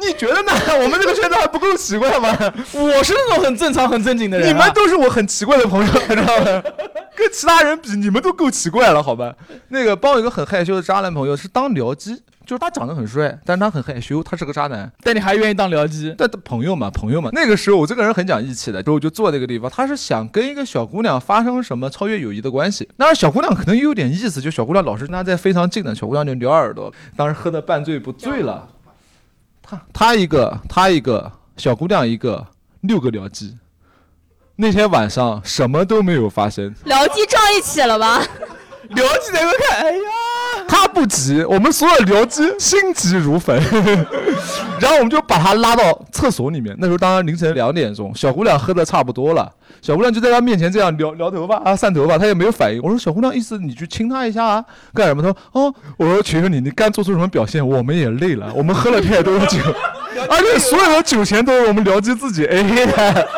[0.00, 0.52] 你觉得呢？
[0.82, 2.28] 我们这个圈子还不够奇怪吗？
[2.72, 4.48] 我是那种很正常、很正经的人。
[4.48, 6.62] 你们都是我很奇怪的朋友， 知道吗？
[7.16, 9.34] 跟其他人比，你们都够奇怪了，好吧？
[9.68, 12.14] 那个帮我一个很害羞的渣男朋友是当僚机，
[12.46, 14.88] 就是他长得很帅，但是他很害羞，他是个渣男。
[15.02, 16.14] 但你还愿意当僚机？
[16.16, 17.30] 但朋友嘛，朋友嘛。
[17.32, 19.68] 那个时候我这个人很讲义气的，之后就坐那个地方。
[19.68, 22.88] 他是想跟一个小姑娘发生什么超越友谊的关系。
[22.98, 26.92] 那小姑娘可能有点意思，就小姑娘老是跟他在非常近的，小姑娘就撩耳朵。
[27.16, 28.68] 当时喝的半醉不醉了。
[29.68, 32.46] 他他一个，他一个小姑娘一个，
[32.80, 33.56] 六个僚机。
[34.56, 36.74] 那天晚上什么都没有发生。
[36.84, 38.22] 僚机撞一起了吧？
[38.90, 40.10] 僚机在那看，哎呀，
[40.68, 43.60] 他不急，我们所有僚机心急如焚。
[44.78, 46.76] 然后我们就把他拉到厕所里面。
[46.78, 49.50] 那时候当然凌晨两点钟，小姑娘喝的差不多了。
[49.80, 52.80] 小姑娘就在他面前这样撩撩头发啊，散头发，他也没有反应。
[52.82, 55.22] 我说小姑娘，意思你去亲她一下啊，干什么？
[55.22, 57.66] 他说哦，我说求求你，你刚做出什么表现？
[57.66, 59.58] 我们也累了，我们喝了太多酒，
[60.28, 63.28] 而且所有的酒钱都是我们僚机自己 A 的。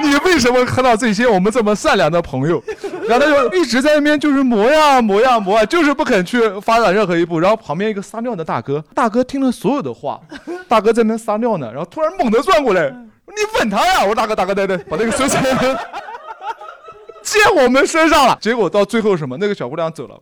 [0.00, 1.26] 你为什么喝到这些？
[1.26, 2.62] 我们这么善良的朋友，
[3.08, 7.40] 然后他就一直在那边就是磨呀磨呀磨，就是不肯去发展任何一步。
[7.40, 10.20] 然后旁边一个撒尿的大哥，大哥听了所有的话，
[10.68, 12.94] 大哥在那撒尿呢，然后突然猛地转过来。
[13.30, 14.00] 你吻他呀！
[14.00, 15.36] 我说大哥，大哥，对对，把那个手机
[17.22, 18.38] 借我们身上了。
[18.40, 19.36] 结果到最后什么？
[19.36, 20.18] 那个小姑娘走了，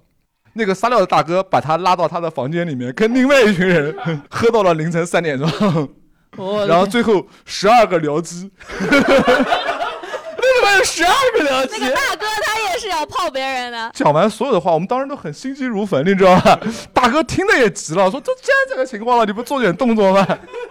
[0.55, 3.94] 那个撒尿的大哥把她拉到他的房间里面，跟另外一群人
[4.29, 5.49] 喝到了凌晨三点钟。
[6.66, 8.51] 然后最后十二个僚机。
[8.81, 11.77] 为什么有十二个僚机？
[11.79, 12.56] 那个大哥他也
[12.87, 13.90] 是要泡别人的。
[13.92, 16.59] 讲完所有的话，我们当时都很心急如焚，你知道吧？
[16.94, 20.27] 大哥听的也急了，说：“都既然这个情况了，你不做点动作吗？”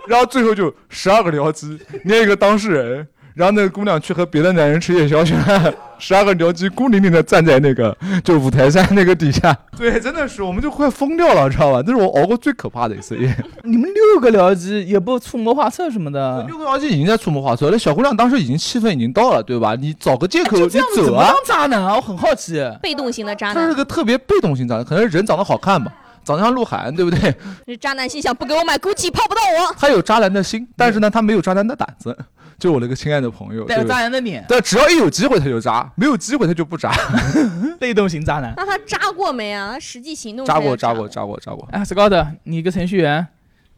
[0.07, 3.07] 然后最后就十二个僚机，捏一个当事人。
[3.35, 9.53] 然后那个姑娘去和别的男人吃夜宵去 了，十二个僚机孤零零的站在那个就五台山那个底下。
[9.77, 11.83] 对，真的是，我们就快疯掉了，知道吧？
[11.83, 13.35] 这是我熬过最可怕的一次夜。
[13.63, 16.45] 你们六个僚机也不出谋划策什么的？
[16.47, 19.75] 六个僚机已经在出谋划策，那小姑娘当时已经气氛已经到了，对吧？
[19.75, 21.33] 你找个借口你走啊？
[21.45, 21.95] 渣男啊！
[21.97, 23.55] 我很好奇，被动型的渣男。
[23.55, 25.91] 他是个特别被动型渣男，可能人长得好看吧。
[26.23, 27.35] 长得像鹿晗，对不对？
[27.67, 29.75] 这渣男心想：不给我买 GUCCI，泡不到我。
[29.77, 32.17] 他有渣男的心，但是呢，他没有渣男的胆子。
[32.57, 34.43] 就我那个亲爱的朋友，带着渣男的脸。
[34.47, 36.91] 但只要一有机会他就渣，没有机会他就不渣。
[37.79, 38.53] 被动型渣男。
[38.57, 39.71] 那他渣过没啊？
[39.73, 41.67] 他实际行动渣过，渣过，渣过，渣过。
[41.71, 43.27] 哎，Scott，你一个程序员。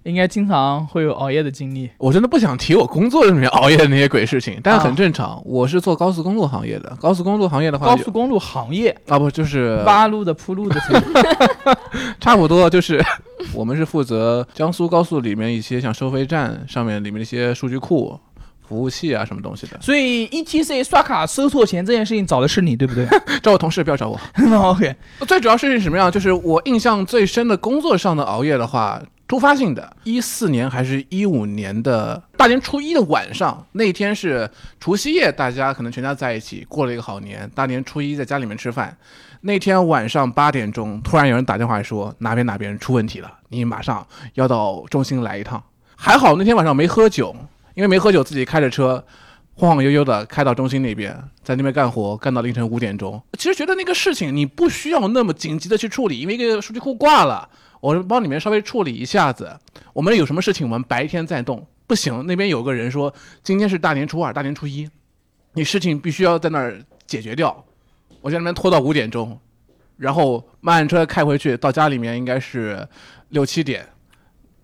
[0.04, 1.90] 应该经常会有熬夜的经历。
[1.98, 5.42] 我真的不想提我工作里面 熬夜的那些鬼事情，但是很正常。
[5.44, 10.80] 我是做高速公路行业的，高速公路行业的话，高速公路行业啊，不就是挖路的、铺路的，
[12.22, 13.04] 差不多就是。
[13.54, 18.18] 我们是负责江苏高速里面一些像收费站上面里面的一些数据库、
[18.67, 19.80] 服务器啊什么东西的。
[19.82, 23.08] 所以 E T C 刷卡收错钱这件事情找的是你，对不对？
[23.41, 24.19] 找我同事，不要找我。
[24.69, 24.95] OK。
[25.27, 26.12] 最主要事情什么样？
[26.12, 29.01] 就是我印象最深的工作上的熬夜的话。
[29.30, 34.49] 突发性的，一四年还是一五年的大年初一的晚上，那天是
[34.80, 37.51] 除夕夜，大家可能全家在一起过了一个好年。
[37.53, 38.95] 大年初一在家里面吃饭，
[39.41, 45.62] 那天晚上八点钟，突然有人打电话说哪边哪边出问题了，你马上要到中心来一趟。
[45.97, 47.36] 还好那天晚上没喝酒，
[47.78, 49.06] 因为没喝酒，自己开着车
[49.54, 53.22] 晃晃悠悠的开到中心那边，在那边干活，干到凌晨五点钟。
[53.38, 57.48] 其实觉得那个事情你不需要那么紧急的去处理，因为一个数据库挂了。
[57.80, 59.56] 我帮里面稍微处理一下子，
[59.94, 61.63] 我们有什么事情我们白天再动。
[61.86, 63.13] 不行，那边有个人说
[63.44, 64.90] 今天是大年初二、大年初一，
[65.54, 67.63] 你事情必须要在那儿解决掉。
[68.22, 69.40] 我在那边拖到五点钟，
[69.98, 72.88] 然后慢车开回去，到家里面应该是
[73.30, 73.88] 六七点，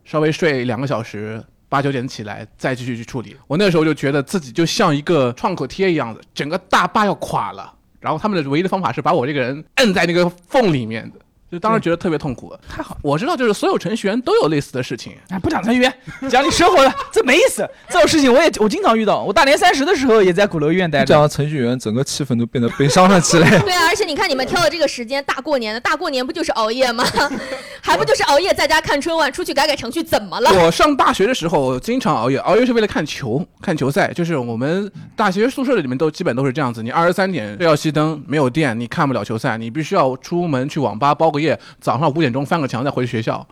[0.04, 1.42] 稍微睡两个小时，
[1.74, 3.36] 八九点起来再继续去处理。
[3.48, 7.74] 我那时候就觉得自己就像一个创口贴一样的，整个大坝要垮了。
[8.00, 11.18] 然后他们的唯一的方法是把我这个人摁在那个缝里面的，
[11.54, 12.52] 就当时觉得特别痛苦。
[12.68, 15.14] 太好，我知道，就是所有程序员都有类似的事情。
[15.30, 15.94] 哎，不讲程序员，
[16.28, 17.64] 讲你生活的，这没意思。
[17.90, 19.22] 这种事情我也我经常遇到。
[19.22, 21.06] 我大年三十的时候也在鼓楼医院待着。
[21.06, 23.48] 讲到程序员，整个气氛都变得悲伤了起来。
[23.62, 27.04] 对啊，而且你看你们挑的这个时间，大过年的，大过年不就是熬夜吗？
[27.84, 30.50] 还不就是熬夜在家看春晚，出去改改程序，怎么了？
[30.64, 34.12] 我上大学的时候经常熬夜，熬夜是为了看球、看球赛。
[34.12, 43.46] 就是我们大学宿舍里面都基本都是这样子，你二十三点要熄灯，没有电，你看不了球赛，你必须要出门去网吧包个夜，早上五点钟翻个墙再回学校。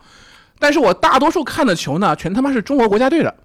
[0.57, 3.35] 但是我大多数看的球呢，全他妈是中国国家队的，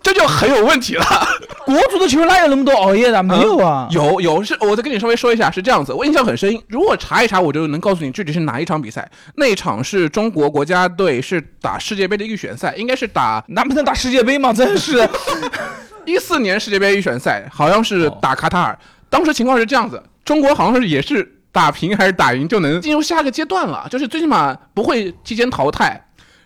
[0.00, 1.04] 这就很有问题了。
[1.66, 3.22] 国足的球哪有那么多熬夜的？
[3.22, 6.56] 没有啊，有有是，我再跟你稍微说一下，是这样子，我印象很深。
[6.68, 9.10] 如果查一查，我就能告诉你具体是哪一场比赛。
[9.36, 14.52] 那一场是中国国家队是打世界杯的预选赛，应该是打那不能打世界杯吗？
[14.52, 15.08] 真是，
[16.06, 18.78] 一四年世界杯预选赛，好像是打卡塔尔。
[19.10, 26.02] 当时情况是这样子，中国好像是也是打平还是打赢就能进入下个阶段了，就是最起码不会提前淘汰。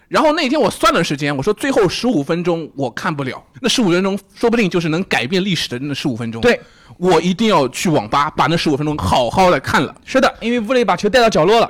[0.09, 6.41] 然后那天我算了时间，我说最后十五分钟我看不了，那十五分钟说不定就是能改变历史的那十五分钟。
[6.41, 6.61] 对，
[6.97, 9.95] 我一定要去网吧把那十五分钟好好的看了。
[10.05, 11.69] 是的，因为吴磊把球带到角落了，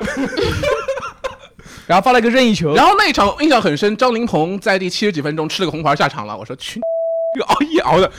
[1.86, 2.74] 然后发了一个任意球。
[2.74, 6.36] 然后那一场印象很深，张琳芃在第七十几分钟吃了个红牌下场了。
[6.36, 6.78] 我说去，
[7.34, 8.12] 这个熬夜熬的。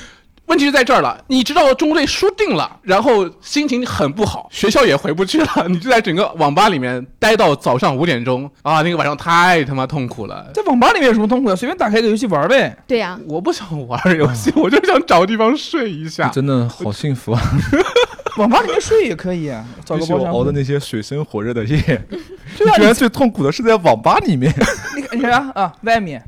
[0.47, 8.81] 问题就在这儿了，你知道中国队输定了，然后心情很不好，学校也回不去了， 你就在整个网吧里面待到早上五点钟啊！
[8.81, 10.49] 那个晚上太他妈痛苦了。
[10.53, 11.55] 在网吧里面有什么痛苦的？
[11.55, 12.75] 随便打开一个游戏玩呗。
[12.87, 16.29] 对呀、我不想玩游戏， 我就想找个地方睡一下。
[16.29, 17.41] 真的好幸福啊！
[18.37, 21.81] 网吧里面睡也可以啊，找比起我个包厢熬的那些水深火热的夜，
[22.57, 24.53] 对啊，居然最痛苦的是在网吧里面
[24.95, 26.23] 你看你看啊啊，外面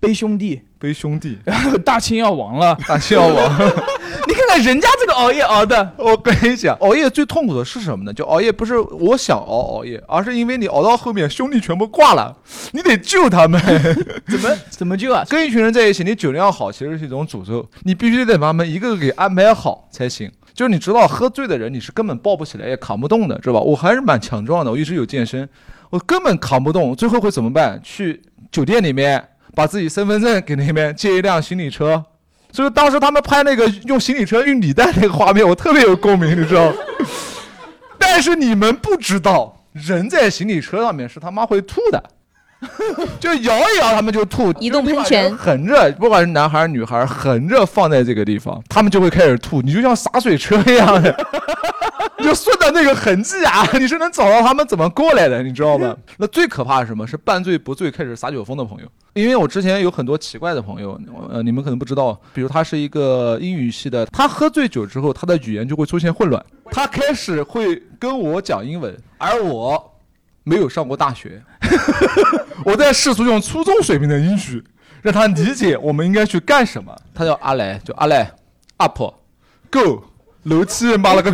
[0.00, 3.58] 背兄弟，背兄弟然后 大清要亡了，大清要亡。
[4.26, 8.12] 你看看人家这个熬夜熬的，我跟你讲，熬夜最痛苦的是什么呢？
[8.12, 12.34] 就熬夜不是我想熬熬夜，而是因为你熬到后面兄弟全部挂了，
[12.72, 13.60] 你得救他们。
[14.26, 15.22] 怎么怎么救啊？
[15.28, 20.30] 跟一群人在一起，你酒量好其实是一种诅咒，你必须得把他们一个个给安排好才行。
[20.54, 23.60] 就是你知道，喝醉的人你是根本抱不起来也扛不动的，知道吧？
[23.60, 25.48] 我还是蛮强壮的，我一直有健身，
[25.90, 26.96] 我根本扛不动。
[26.96, 27.78] 最后会怎么办？
[27.82, 29.22] 去酒店里面
[29.54, 32.04] 把自己身份证给那边借一辆行李车。
[32.52, 36.72] 所以当时他们拍那个用行李车运礼袋那个画面，我特别有共鸣，你知道？
[37.96, 42.02] 但是你们不知道，人在行李车上面是他妈会吐的，
[43.18, 44.52] 就摇一摇他们就吐。
[44.60, 49.60] 移动喷泉横着，不管是男孩儿女孩儿，横着放在这个地方，他们就会开始吐。
[49.62, 51.26] 你就像洒水车一样的，
[52.18, 55.96] 你 就顺着那个痕迹啊， 你是能找到他们怎么过来的，你知道吗？
[56.18, 57.06] 那最可怕是什么？
[57.06, 58.86] 是半醉不醉开始撒酒疯的朋友。
[59.14, 60.98] 因为我之前有很多奇怪的朋友，
[61.30, 69.89] 呃，你们可能不知道，比如他是一个英语系的，他喝醉酒之后，他的语言就会出现混乱，他开始会跟我讲英文，而我
[70.44, 71.42] 没有上过大学，
[72.64, 74.64] 我在试图用初中水平的英语
[75.02, 76.94] 让他理解我们应该去干什么。
[77.14, 78.30] 他叫阿来，就阿来
[78.78, 80.04] ，up，go，
[80.44, 81.32] 楼梯，妈了个，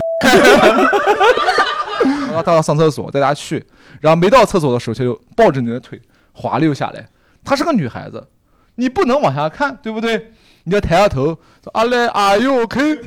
[2.27, 3.65] 然后他要上厕所，带他去，
[4.01, 6.01] 然后没到厕所的时候，他就抱着你的腿
[6.33, 7.07] 滑溜下来。
[7.45, 8.27] 她是个女孩子，
[8.75, 10.33] 你不能往下看，对不对？
[10.65, 11.27] 你要抬下头，
[11.63, 12.81] 说阿来，Are you OK？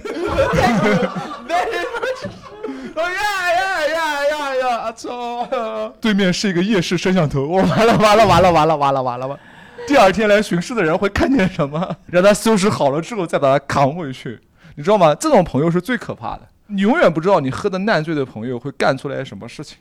[2.99, 4.91] 哦呀呀呀呀呀！
[4.91, 5.89] 操！
[6.01, 9.39] 对面是一个夜视摄像头，我完了完了完了完了完了完了完了！
[9.88, 11.95] 第二天来巡视的人会看见什么？
[12.07, 14.39] 让他收拾好了之后再把他扛回去，
[14.75, 15.15] 你知道吗？
[15.15, 19.77] 这种朋友是最可怕的，你永远不知道你喝的烂醉的朋友会干出来什么事情。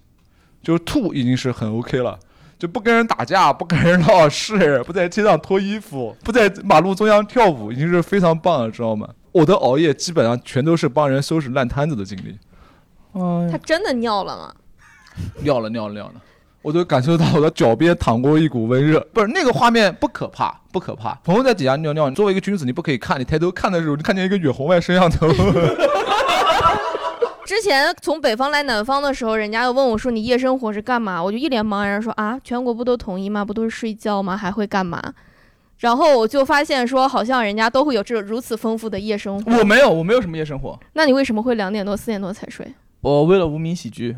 [0.62, 2.18] 就是吐已经是很 OK 了。
[2.59, 9.09] 就不跟人打架，不跟人闹事，不在街上脱衣服，不在马路中央跳舞，已经是非常棒了，知道吗？
[9.31, 12.37] 我的熬夜基本上全都是帮人收拾烂摊子的经历。
[13.14, 14.55] 嗯他，真的尿了吗？
[15.42, 16.14] 尿了尿了尿了，
[16.62, 19.01] 我都感受到我的脚边淌过一股温热。
[19.12, 21.14] 不是那个画面不可怕，不可怕。
[21.25, 25.29] 朋友在底下尿尿，你作为一个君子，你不可以看，你抬头看的时候，你看见一个远红外摄像头。
[27.44, 33.42] 之前从北方来南方的时候，人家又问我说：“你夜生活是干嘛？”我就一脸茫然说：“啊，全国不都统一吗？
[33.42, 34.37] 不都是睡觉吗？
[34.37, 35.03] 还会干嘛？”
[35.79, 39.59] 然后我就发现说，好像人家都会有这种如此丰富的夜生活。
[39.59, 42.71] 我没有，我没有什么夜生活，那你为什么会两点多、四点多才睡？
[43.01, 44.17] 我为了无名喜剧。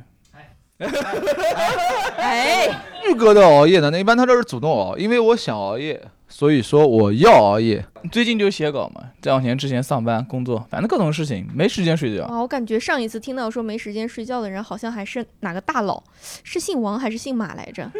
[2.16, 2.66] 哎，
[3.06, 7.84] 玉哥的熬夜呢，那一般他都是主动熬，因为我想熬夜，所以说我要熬夜。
[8.10, 12.26] 最近就写稿嘛，再往前之前上班工作，反正各种事情，没时间睡觉。
[12.28, 16.02] 哇，我感觉上一次听到说没时间睡觉的人，好像还是哪个大佬，
[16.42, 17.90] 是姓王还是姓马来着？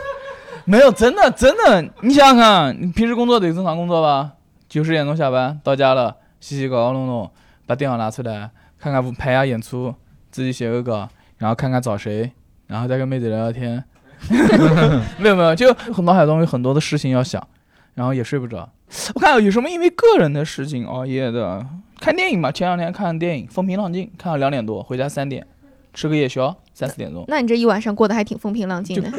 [0.64, 4.32] 没有，真的真的，你想想看，你平时工作得正常工作吧？
[4.68, 7.30] 九十点钟下班到家了，洗洗搞搞弄弄，
[7.66, 9.94] 把电脑拿出来看看排下演出，
[10.32, 12.32] 自己写个稿，然后看看找谁，
[12.66, 13.84] 然后再跟妹子聊聊天。
[15.18, 17.46] 没有没有，就脑海中有很多的事情要想，
[17.94, 18.68] 然后也睡不着。
[19.14, 21.64] 我看有什么因为个人的事情熬夜的，
[22.00, 25.46] 看电影嘛，前两天看电影《风平浪静》，看到两点多，回家三点，
[25.92, 27.24] 吃个夜宵，三四点钟。
[27.28, 29.10] 那你这一晚上过得还挺风平浪静的。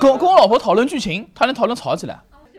[0.00, 2.18] 跟跟我老婆讨论剧情，她能讨论吵起来。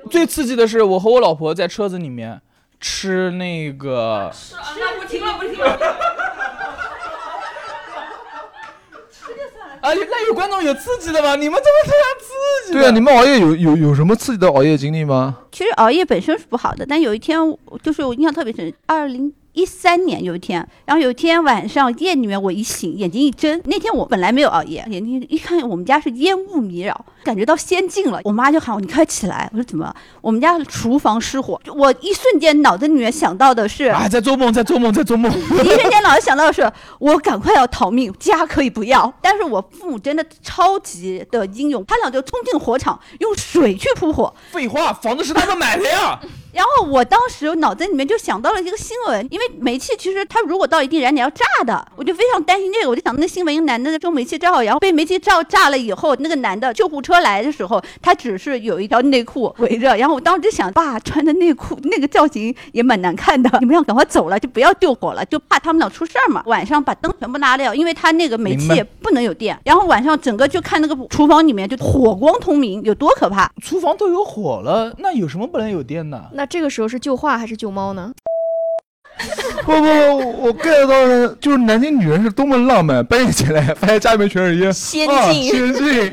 [0.09, 2.41] 最刺激的是，我和我老婆在车子里面
[2.79, 5.79] 吃那个，是啊，那不听了不听了。
[9.81, 11.35] 啊，那有观众有刺激的吗？
[11.35, 12.73] 你们怎么这样刺激？
[12.73, 15.39] 对啊，你们熬夜有有有什么刺激的熬夜经历吗？
[15.51, 17.39] 其实熬夜本身是不好的，但有一天
[17.81, 28.21] 就是我印象特别深，二零一三年有一天，然后有一天晚上夜里面我一醒，眼睛一睁，那天我本来没有熬夜，眼睛一看我们家是烟雾迷绕，感觉到仙境了。
[28.23, 29.93] 我妈就喊我你快起来，我说怎么？
[30.21, 35.31] 我们家厨房失火，就我一瞬间脑子里面想到的是，啊，在做梦，在做梦，在做梦。
[35.63, 39.13] 一瞬间脑子想到的是我赶快要逃命，家可以不要。
[39.21, 44.33] 但是我父母真的超级的英勇，他俩就冲进火场，用水去扑火。
[44.51, 46.19] 废话，房子是他们买的呀。
[46.53, 66.43] 然后我当时脑子里面就想到了一个新闻，因为煤气其实它如果到一定燃点要炸的，我就非常担心这个，我就想到那新闻一个男的在装煤气灶，然后被煤气灶炸了以后，那个男的救护车来的时候，他只是有一条内裤围着，然后我当时就想，爸穿的内裤那个造型也蛮难看的，你们要赶快走了，就不要救火了，就怕他们俩出事儿嘛。
[66.45, 73.49] 晚上把灯全部拉掉，因为他那个煤气不能有电，然后晚上整个就看那个厨房里面就火光通明，有多可怕。
[73.61, 76.29] 厨房都有火了，那有什么不能有电的？
[76.41, 78.11] 那这个时候是救画还是救猫呢？
[79.63, 86.11] 不不不，我 get 到了，就是南京女人是多么浪漫，半夜起来发现家里面全是烟，仙啊境仙境。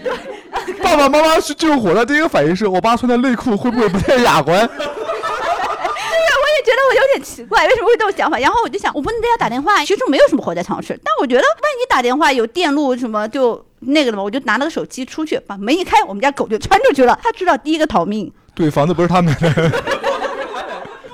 [0.82, 4.54] 爸爸妈妈去救火了，第一个反应是我爸穿的内裤会不会不太雅观？
[4.68, 8.38] 对我也觉得我有点奇怪，为什么会这种想法？
[8.38, 10.88] 然后我就想，我不能在家打电话，其实没有什么火灾常识。
[11.02, 11.46] 但我觉得，万
[11.82, 17.18] 一打电话有电路什么就那个了嘛，我就拿了个手机出去，把门一开，我们家狗就窜出去了。
[17.22, 19.97] 它知道第一个逃命，对，房子不是他们的。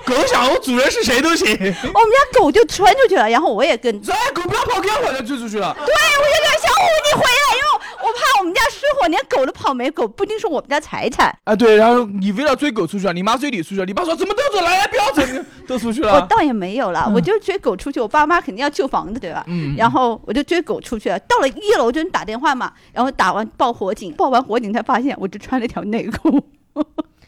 [0.06, 1.48] 狗想我主人是谁都行。
[1.50, 3.28] 我们家狗就窜出去了。
[3.28, 5.74] 然后我也跟，对，哎，狗不要跑，给我就追出去了。
[5.74, 7.68] 对我就跟小虎你回来，因为
[8.06, 11.36] 我怕我们家失火，连狗都跑没，狗不一定是我们家财产。
[11.44, 15.22] 啊，对，然后你为了追狗出去了，你妈追你出去了，你爸说怎么都走来，来不要走，
[15.66, 16.14] 都出去了。
[16.14, 19.44] 我倒也没有了，我就追狗出去，我爸妈肯定要救房子，对吧？
[19.48, 26.40] 嗯然后我就追狗出去了，到了一楼就打电话嘛，然后打完报火警，报完火警才发现我只穿了一条内裤。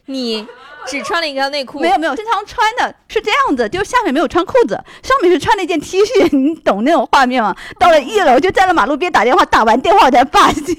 [0.07, 0.47] 你
[0.87, 7.55] 只穿了一条内裤，没有没有，经常穿的是这样子，就是下面没有穿裤子，上面是穿了一件 T 恤，你懂那种画面吗？
[7.79, 10.77] 到了一楼就站在马路边打电话，打完电话我才发现，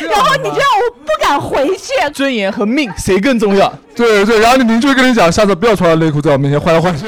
[0.00, 3.72] 然后你知道我不敢回去，尊严和命谁更重要？
[3.94, 7.06] 对对，然后你明确跟你讲，下次不要穿内裤在我面前换来换去。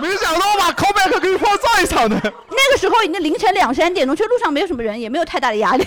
[0.00, 5.84] 没想到我把 callback 给你放上一场的，那个时候已经凌晨两三点钟，其实路上没有什么人，也没有太大的压力，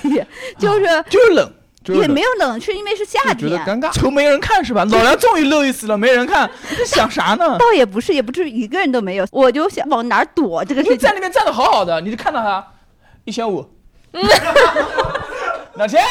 [0.57, 1.56] 就是就是冷，就是
[1.95, 3.37] 也没有冷，却因为是夏天。
[3.37, 3.91] 觉得尴尬。
[3.91, 4.83] 球没人看是吧？
[4.91, 7.57] 老梁终于乐意死了，没人看，你想啥呢？
[7.57, 11.11] 倒也不是，也不至于一个人都没有，我就想往哪儿躲这个事情你在。
[11.13, 12.65] 那边站的好好的，你就看到他
[13.25, 13.67] 一千五，
[15.75, 16.03] 两千，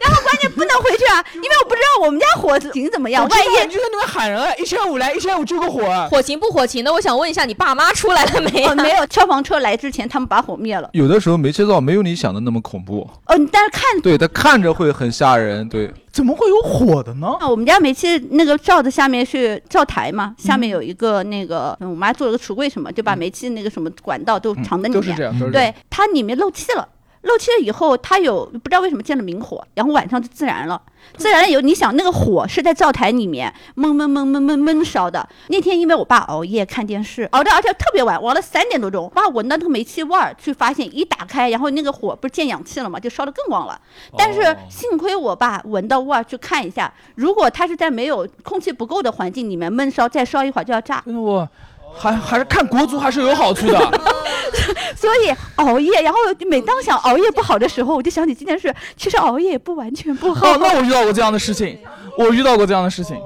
[0.00, 6.08] 然后关键不能回去啊，因为我不知道我们家火情怎么样，万一你就在那边喊人，一千五来，一千五救个火。
[6.10, 8.70] 火情不火情的，我想问一下，你爸妈出来了没有？
[8.70, 10.88] 哦没有消防车来之前，他们把火灭了。
[10.92, 15.90] 有的时候煤气灶没有你想的那么恐怖，嗯，但是看对，它看着会很吓人，对。
[16.12, 17.26] 怎么会有火的呢？
[17.40, 25.02] 啊，我们家煤气那个灶的下面是灶台嘛，下面有一个那个，嗯我妈做了个橱柜什么，就把煤气那个什么管道都藏在里面。
[25.02, 25.72] 都是这样，都是这样。
[25.72, 26.88] 对，它里面漏气了。
[27.26, 30.80] 漏气了以后，它有不知道为什么见了明火，然后晚上就自燃了。
[31.16, 35.28] 自燃了以后，你想那个火是在灶台里面闷闷闷闷闷闷烧的。
[35.48, 43.80] 那天因为我爸熬夜看电视，熬到而且特别晚，熬到三点多钟，爸闻到那个煤气味儿，去发现一打开，然后那个火不是见氧气了嘛，就烧得更旺了。
[44.16, 51.02] 但是哦幸亏我爸闻到味儿去看一下，如果他是在没有空气不够的环境里面闷烧，再烧一会儿就要炸。
[51.04, 51.48] 真的我
[51.94, 53.78] 还还是看国足还是有好处的。
[54.96, 56.18] 所以熬夜，然后
[56.48, 60.52] 每当想熬夜不好的时候，我就想起这件事，其实熬夜也不完全不好。
[60.52, 61.78] 哦，那我遇到过这样的事情，
[62.16, 63.16] 我遇到过这样的事情。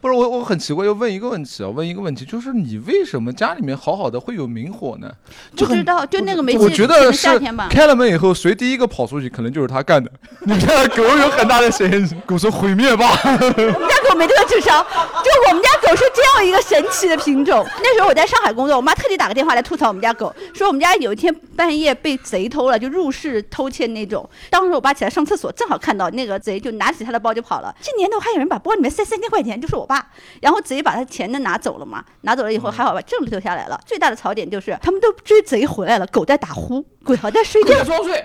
[0.00, 5.10] 不是我，我很奇怪，要问一个问题啊，问一个问题，就是你为什么家里面好好的会有明火呢？
[5.54, 7.68] 不知道，就那个煤气，我觉得是夏天吧。
[7.70, 10.10] 开了门以后，谁第一个跑出去，可能就是他干的。
[10.40, 13.10] 你看狗有很大的嫌疑，狗说毁灭吧。
[13.24, 17.62] 我们家狗没这个智商，就我们家狗是这样一个神奇的品种。
[17.82, 24.26] 那时候我在上海工作，我妈特地打个电话来吐槽我们家狗，说我们家有一天半夜被贼偷了，就入室偷窃那种。
[24.48, 27.74] 当时我爸起来上厕所，正好看到那个贼就拿起他的包就跑了。
[27.82, 30.06] 这年头还有人把包里面塞三千块钱，就是我爸。
[30.40, 33.80] 然后贼把他钱呢拿走了嘛，拿走了以后还好把证留下来了。
[33.84, 37.84] 最大的槽点就是他们都追贼回来了，狗在打呼，狗还在睡觉在。
[37.84, 38.24] 装睡，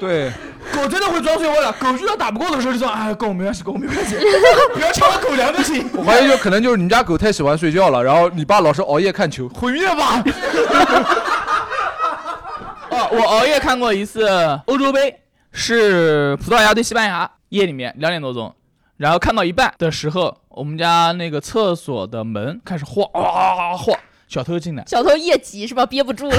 [0.00, 0.32] 对，
[0.74, 1.46] 狗真的会装睡。
[1.48, 4.16] 我了，狗遇到打不过的时候就说：“哎，狗没关系，狗没关系，
[4.72, 5.88] 不要抢我狗粮就行。
[5.94, 10.22] 我怀疑就可能就是你们家狗太喜欢睡觉了，然后你爸老是熬夜看球，毁灭吧。
[12.88, 14.26] ”哦，我熬夜看过一次
[14.66, 15.14] 欧洲杯，
[15.52, 18.54] 是葡萄牙对西班牙，夜里面两点多钟，
[18.96, 25.84] 然后看到一半的时候，我们家那个厕所的门开始晃啊晃，小偷进来，小偷夜急是吧？
[25.84, 26.36] 憋不住了，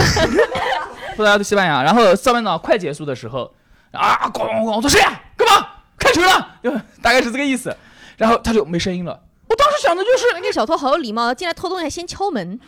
[1.16, 3.54] 葡萄牙对西班牙，然后上半场快结束的时候，
[3.92, 5.22] 啊咣咣咣，我说谁呀？
[5.36, 5.68] 干嘛？
[6.00, 6.58] 开球了？
[7.02, 7.76] 大概是这个意思，
[8.18, 9.20] 然后他就没声音了。
[9.48, 12.60] 我当时想的就是那个小偷好有礼貌，进来偷东西还先敲门。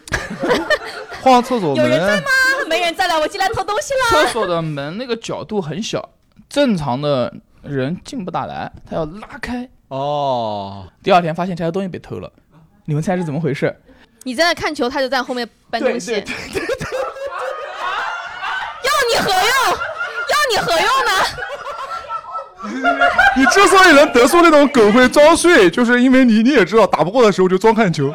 [1.22, 2.28] 晃厕所有人在，吗？
[2.68, 4.00] 没人在了，我进来偷东西了。
[4.10, 6.10] 厕所的门那个角度很小，
[6.48, 7.34] 正常的
[7.64, 9.68] 人进不大来，他要拉开。
[9.90, 12.32] 哦，第二天发现这些东西被偷了，
[12.86, 13.76] 你们猜是怎么回事？
[14.24, 16.14] 你在那看球，他就在后面搬东西。
[16.14, 16.20] 要
[19.10, 19.44] 你何用？
[20.30, 21.12] 要你何用呢？
[23.38, 28.14] 你之所以能得出那种狗会装睡，就是因为你你也知道打不过的时候就装看球。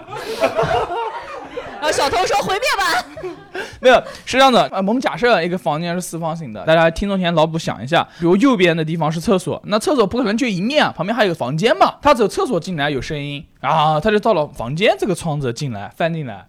[1.94, 3.30] 小偷说毁灭吧。
[3.80, 16.46] 没有，是这样的，呃，我们假设一个房间是四方形的，大家听众前脑补想一下，比如右边的地方是厕所，那厕所不可能就一面啊，旁边还有个房间嘛，他走厕所进来有声音，啊，他就到了房间这个窗子进来翻进来，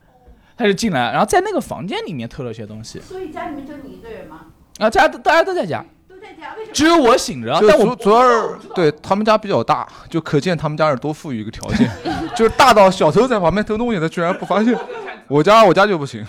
[0.58, 4.48] 他就进来，然后在那个房间里面偷了些东西，所以家里面就你一个人吗？
[4.80, 6.74] 啊，大家都大家都在家，都在家，为什么？
[6.74, 11.89] 只有我醒着，但我主主要是对他们家比较大，就可见他们家是多富裕一个条件，
[12.36, 14.76] 就是大到小偷在旁边偷东西，他居然不发现。
[15.28, 16.26] 我家我家就不行，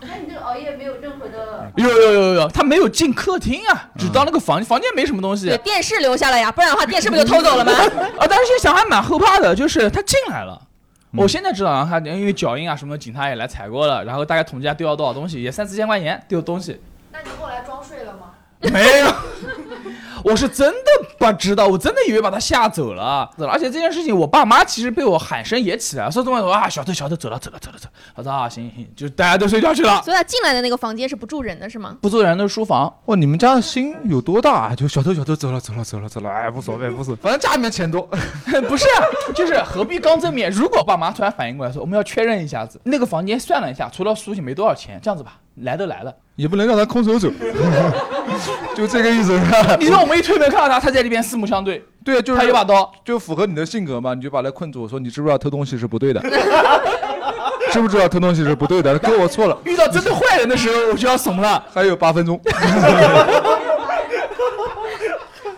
[0.00, 1.70] 那你这个熬夜没有任何的。
[1.76, 7.72] 有有有有有，他没有进客厅啊，只到那个房房间没什么东西，对，电视留下了呀，不然的话电视不就偷走了吗？
[8.18, 10.60] 啊，但是现在想还蛮后怕的，就是他进来了。
[10.62, 10.64] 嗯
[11.16, 16.78] 我现在知道，啊他因为脚印啊什么，警察也来采过了，然后大概统计下丢了多少东西，也三四千块钱丢东西。
[17.10, 18.32] 那你后来装睡了吗？
[18.60, 19.06] 没有，
[20.24, 23.28] 我是真的不知道，我真的以为把他吓走了。
[23.48, 27.92] 而且这件事情，我爸妈其实被我喊声也起来，说这么说啊，小偷小偷走了走了走了走了。
[28.14, 31.96] 我说啊，行行，就大家都睡觉去了，所以他进来的那个房间是不住人的是吗？
[32.00, 32.92] 不住人的书房。
[33.06, 34.74] 哇，你们家的心有多大啊？
[34.74, 38.02] 就小偷小偷走了走了走了走了，哎，无所谓无所谓， 反正家里面钱多。
[38.68, 39.04] 不是啊，
[39.34, 40.50] 就是何必刚正面？
[40.50, 47.28] 如果爸妈突然反应过来说，我们要确认一下子，那个房间算了一下，除了书信没多少钱，这样子吧，来都来了，也不能让他空手走，
[48.74, 49.76] 就这个意思是吧？
[49.78, 56.20] 你说我们一推门看到他，他在那边四目相对，对，就是他有把刀，就符合你的性格嘛，你就把他困住，说你知不知道偷东西是不对的？
[57.70, 58.98] 知不知道偷东西是不对的？
[58.98, 61.62] 哥，我错了，遇到真的坏人的时候，我就要怂了。
[61.72, 62.40] 还有八分钟。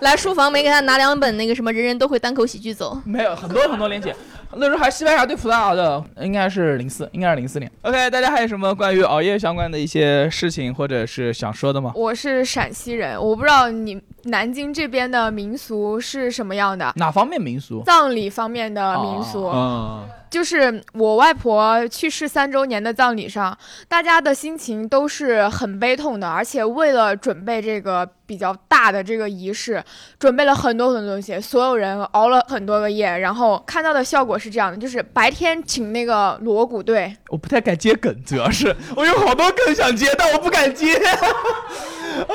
[0.01, 2.99] 来书房没给他拿两本那个什么人人都会单口喜剧走。
[3.05, 4.17] 没有很多很多年前，
[4.57, 7.71] 那时候还西班牙对葡萄牙的，应该是零四，应该是零四年。
[7.83, 11.93] OK，大家还有什么关于熬夜相关的一些事情或者是想说的吗？
[11.95, 16.93] 我是陕西人，我不知道你南京这边的民俗是什么样的。
[16.97, 17.83] 哪方面民俗？
[17.85, 23.57] 葬礼方面的民俗，啊，就是我外婆去世三周年的葬礼上，
[23.89, 29.83] 大家的心情都是很悲痛的，而且为了准备这个比较大的这个仪式，
[30.19, 40.97] 准备了很多很多东西，所有人熬了很多个夜，然后看到的效果是这样的，就是白天请那个锣鼓队，我不太敢接梗，主要是 我有好多梗想接，但我不敢接。
[40.97, 42.35] 啊，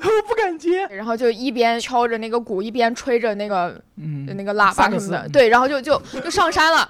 [0.00, 0.86] 我不敢接。
[0.86, 6.88] 然后就一边敲着那个鼓，一边吹着那个嗯，那个喇叭什么的，对，然后就就就上山了。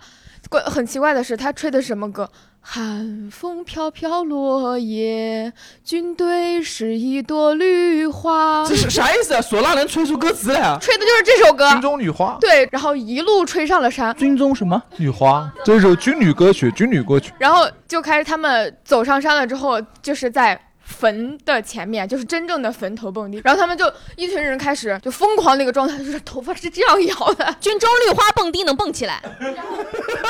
[0.50, 2.28] 怪很奇怪的是，他吹的是什么歌？
[2.60, 5.50] 寒风飘飘落叶，
[5.82, 8.66] 军队是一朵绿花。
[8.66, 9.40] 这是啥意思啊？
[9.40, 10.76] 唢呐能吹出歌词来啊？
[10.82, 11.70] 吹的就是这首歌。
[11.70, 14.82] 军中女花，对，然后一路吹上了山，军中什么？
[14.98, 17.32] 女花，这是首军旅歌曲，军旅歌曲。
[17.38, 20.60] 然后就开始他们走上山了之后，就是在
[20.90, 23.40] 坟的前面，就是真正的坟头蹦迪。
[23.44, 29.22] 然后他们就一群人开始就疯狂那个状态，就是头发是这样摇的，军中绿花蹦迪能蹦起来，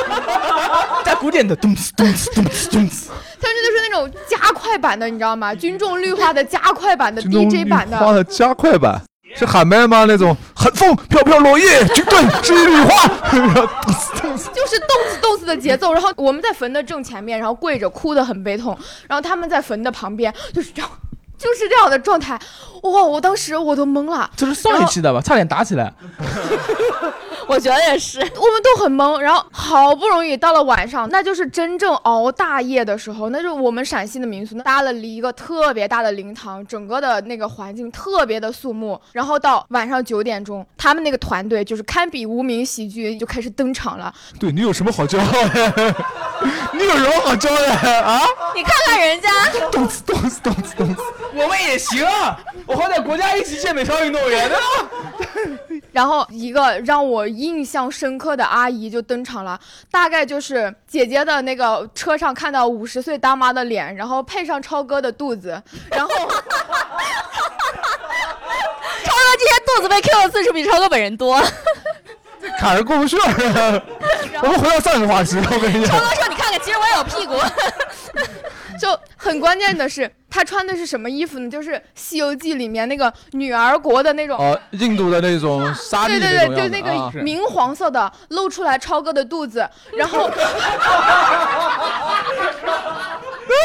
[1.04, 3.08] 加古典的咚哧咚哧咚哧咚哧。
[3.40, 5.54] 他们就是那种加快版的，你知道吗？
[5.54, 7.96] 军中绿化的加快版的 DJ 版的。
[7.96, 9.00] 花的加快版，
[9.36, 10.04] 是喊麦吗？
[10.06, 13.08] 那种寒风飘飘落叶，军队是一缕花。
[14.52, 18.76] 就是动次动次的节奏，然后我们在坟的正前面，然后跪着哭得很悲痛，
[19.08, 20.90] 然后他们在坟的旁边，就是这样，
[21.38, 22.38] 就是这样的状态，
[22.82, 23.02] 哇！
[23.02, 25.20] 我当时我都懵了，这是上一期的吧？
[25.20, 25.92] 差点打起来。
[27.46, 28.18] 我觉得也是。
[28.20, 39.00] 我们都很懵，然后好不容易到了晚上，那就是真正熬大夜的时候，那就是我们陕西的民俗，搭了一个特别大的灵堂，整个的那个环境特别的肃穆。
[39.12, 44.12] 然后到晚上九点钟，他们那个团队就是堪比无名喜剧就开始登场了。
[44.38, 45.94] 对你有什么好骄傲的？
[46.72, 48.20] 你有什么好骄傲的啊？
[48.54, 49.28] 你看看人家，
[49.70, 51.02] 动次动次动次动次。
[51.34, 55.60] 我们也行啊，我好歹国家一级健美操运动员，对吧？
[55.92, 59.58] 然后一个让我印象深刻的阿姨就登场了，
[59.90, 66.26] 大概就是姐姐的那个车上看到五十岁大妈的脸，然后配上超哥的肚子， 然后超
[69.14, 71.42] 哥今天肚子被 Q 的次数比超哥本人多。
[72.58, 73.22] 坎儿过不去了。
[74.42, 75.98] 我们回到上一个话题，我跟你讲。
[75.98, 77.34] 超哥说：“你看看，其实我也有屁股。
[78.80, 81.50] 就很关键的是，他穿的是什么衣服呢？
[81.50, 84.38] 就是《西游记》里面那个女儿国的那种。
[84.38, 90.30] 哦，印度的那种纱丽对对对，就那啊个明黄色的，露出来超哥的肚子，然后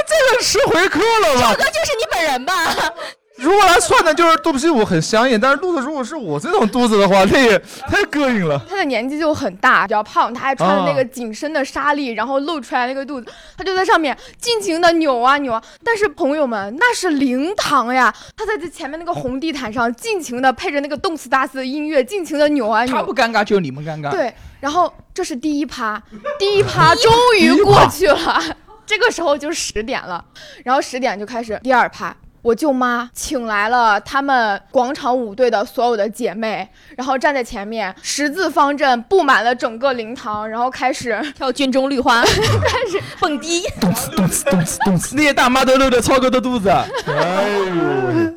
[0.08, 1.42] 这个吃回扣了吧？
[1.42, 2.54] 超哥就是你本人吧？
[3.38, 8.60] 如果他算的就是肚皮舞很香艳，但是肚子如果是我这种肚子的话，那也太膈应了。
[8.70, 13.28] 他的年纪就很大，比较胖，他还穿着那个紧身的纱丽，然后露出来那个肚子，
[13.58, 15.62] 他就在上面尽情的扭啊扭啊。
[15.84, 22.96] 但是朋友们，那是灵堂呀，他在这前面那个红地毯上尽情的配着那个动次打次的音乐，尽情的扭啊扭。
[22.96, 24.12] 他不尴尬，就你们尴尬。
[24.12, 26.02] 对，然后这是第一趴，
[26.40, 28.42] 第一趴终于过去了，
[28.86, 30.24] 这个时候就十点了，
[30.64, 32.16] 然后十点就开始第二趴。
[32.46, 42.30] 我舅妈请来了他们广场舞队的所有的姐妹，然后站在前面，十字方阵布满了整个灵堂，然后开始 跳军中绿花， 开
[42.92, 43.64] 始蹦迪。
[43.82, 45.16] 动次动次动次动次。
[45.16, 48.32] 那些大妈都露着超哥的肚子，哎呦，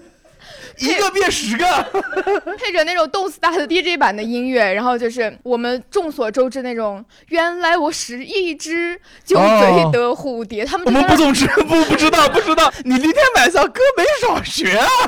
[0.81, 1.67] 一个变十个。
[2.59, 14.87] 配着那种动次打次 DJ 版的音乐，然后就是我们众所周知那种“原来我是一只酒醉的蝴蝶”，他们我们不总知 不不知道不知道，你那天晚上歌没少学啊。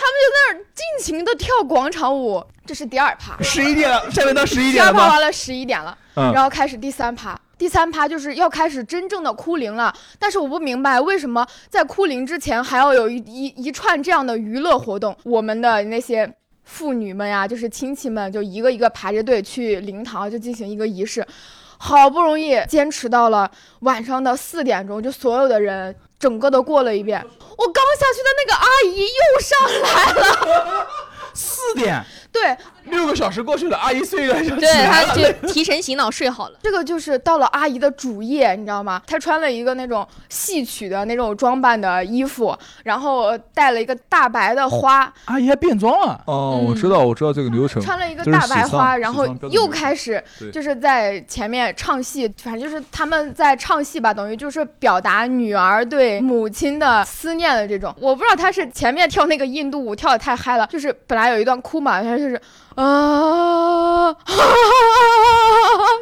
[0.00, 3.36] 他们就在那儿尽情的跳广场舞，这是第二趴。
[3.42, 4.98] 十一点了，下面到十一点了第？
[4.98, 7.36] 二趴完了，十一点了，嗯然后开始第三趴。
[7.58, 15.16] 第三趴就是要开始真正的哭灵了，但是我不明白为什么在哭灵之前还要有一一一串这样的娱乐活动。
[15.24, 16.32] 我们的那些
[16.62, 21.26] 妇女们呀，就是亲戚们，就一个一个排着队去灵堂就进行一个仪式，
[21.78, 23.50] 好不容易坚持到了
[23.80, 27.20] 晚上的四点钟，就所有的人整个都过了一遍。
[27.20, 30.86] 我刚下去的那个阿姨又上来了，
[31.34, 35.08] 四点，对，六个小时过去了，阿姨睡了对，来了。
[35.08, 36.58] 他就提神醒脑睡好了。
[36.62, 39.00] 这个就是到了阿姨的主页，你知道吗？
[39.06, 47.82] 她穿了一个那种戏曲的那种装扮的衣服，然后戴了一个大白的花，阿姨还变装了，哦，我知道，我知道这个流程。
[47.82, 50.22] 穿了一个大白花，然后又开始
[50.52, 57.94] 就是在前面唱戏，反正就是他们在唱戏吧，等于就是表达女儿对母亲的思念的这种。
[57.98, 62.40] 我不知道她是前面跳那个印度舞跳的太嗨了，就是本来有一段哭嘛，他就是
[62.74, 64.12] 啊，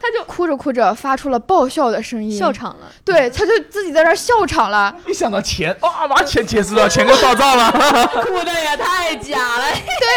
[0.00, 4.94] 他就哭着哭着发出了爆笑的声音，笑场了，对，他就自己在那儿笑场了。
[5.06, 7.70] 一想到钱，啊，把钱结束了，钱就到账了。
[8.24, 9.64] 哭的也太假了。
[10.00, 10.08] 对，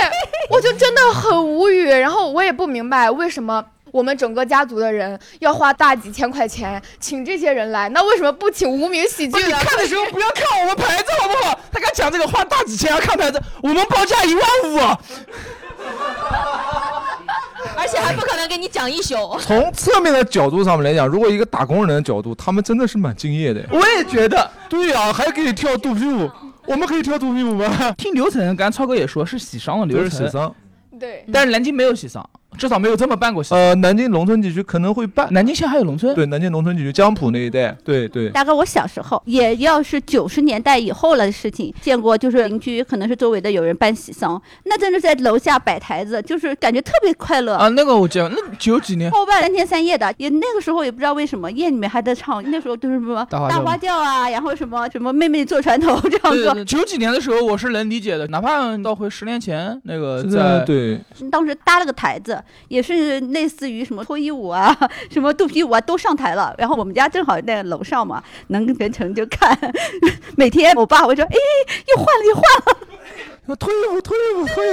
[0.50, 1.90] 我就真的很无语。
[1.90, 9.58] 然后我也不明白为什么我们整个家族的人要花大几千块钱请这些人来，那为什么不请无名喜剧呢？
[9.60, 11.60] 看的时候不要看我们牌子好不好？
[11.72, 15.00] 他刚讲这个花大几千要看牌子，我们报价一万五啊。
[17.78, 19.16] 而且还不可能给你讲一宿。
[19.40, 23.66] 从侧面的角度上面来讲，如果一个打工人的角度，他们真的是蛮敬业的。
[23.72, 26.30] 我也觉得，对呀、还可以跳肚皮舞，
[26.66, 27.92] 我们可以跳肚皮舞吗？
[27.98, 30.54] 听流程，刚才超哥也说是喜丧的流程，是喜丧。
[31.00, 32.28] 对，但是南京没有喜丧，
[32.58, 33.44] 至少没有这么办过。
[33.52, 35.28] 呃，南京农村地区可能会办。
[35.32, 38.30] 南京现在还有农村，对，南京农村地区江浦那一带，对对。
[38.30, 47.56] 大概我小时候，也要是九十年代以后了的事情，见过就是邻居可能是周围的有人办喜丧，那真的在楼下摆台子，就是感觉特别快乐。
[47.56, 56.34] 啊，那个我见过，那九几年后办三天三夜的，也那个时候也不知道为什么夜里面还在唱，那时候都是什么大花轿大花轿啊，然后什么什么妹妹坐船头这样说。
[56.34, 61.00] 对对对，九几年的时候我是能理解的，哪怕倒回十年前那个在对，
[61.32, 64.76] 当时搭了个台子，也是类似于什么脱衣舞啊、
[65.10, 66.54] 什么肚皮舞啊都上台了。
[66.58, 69.58] 然后我们家正好在楼上嘛，能全程就看。
[70.36, 71.36] 每天我爸会说：“哎，
[71.88, 72.89] 又换了，又换了。
[73.56, 74.68] 脱衣服，脱衣服，脱衣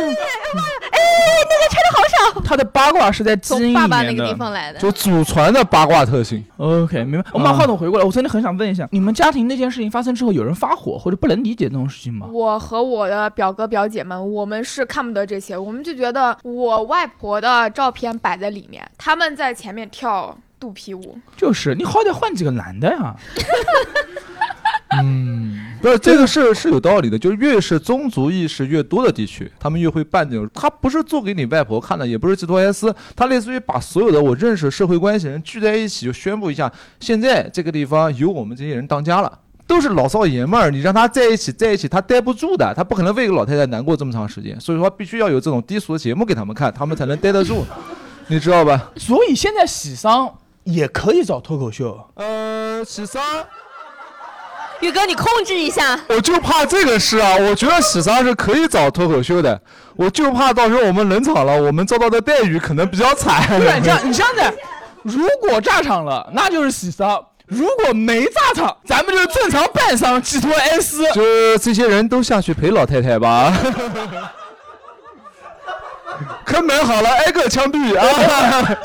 [2.34, 4.34] 服，他的八卦是在基因里从爸爸那面的个地。
[4.36, 4.78] 方来的。
[4.78, 6.44] 就祖传的八卦特性。
[6.58, 7.26] OK，明白。
[7.32, 12.28] 我们把话筒回过来，我真的很想问一下，你们家庭那件事情发生之后，有人发火或者不能理解这种事情吗？
[12.30, 21.18] 我和我的表哥表姐们，我们是看不得这些，我们就觉得我外婆的照片摆在里面，他们在前面跳肚皮舞。
[21.36, 23.16] 就是你好歹换几个男的呀。
[25.02, 25.55] 嗯，
[25.86, 30.50] 不是这个是是有道理的，就是越是宗族意识越多的地区，他们越会办这种。
[30.52, 39.38] 他不是做给你外婆看的，也不是寄托 S，他类似于把所有的我认识社会关系人聚在一起，就宣布一下，现在这个地方由我们这些人当家了。
[39.68, 47.64] 都是老少爷们儿，你让他在一起在一起，他待不住的，他不可能为一个老太太难过这么长时间，所以说必须要有这种低俗的节目给他们看，他们才能待得住，
[48.26, 48.90] 你知道吧？
[48.96, 51.96] 所以现在喜丧也可以找脱口秀。
[52.14, 53.22] 呃，喜丧。
[54.80, 55.98] 宇哥，你控制一下。
[56.08, 57.34] 我就怕这个事啊！
[57.36, 59.60] 我觉得喜丧是可以找脱口秀的，
[59.96, 63.46] 我就怕到时候我们冷场了，我们遭到的待遇可能比较惨。
[63.58, 64.42] 不然这样，你这样子，
[65.02, 71.10] 如果炸场了，那就是喜丧；如果没炸场，咱们就是正常办丧，寄托哀思。
[71.12, 73.52] 就这些人都下去陪老太太吧。
[76.46, 78.76] 看门好了，挨个枪毙啊！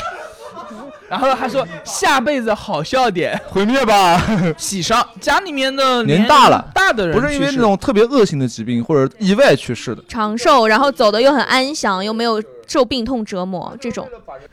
[1.11, 4.17] 然后他说下辈子好笑点，毁灭吧！
[4.57, 14.07] 喜丧家里面的年大了大的人不是因为那种特别恶性的疾病或者意外去世的，长寿，然后走的又很安详，又没有受病痛折磨，这种，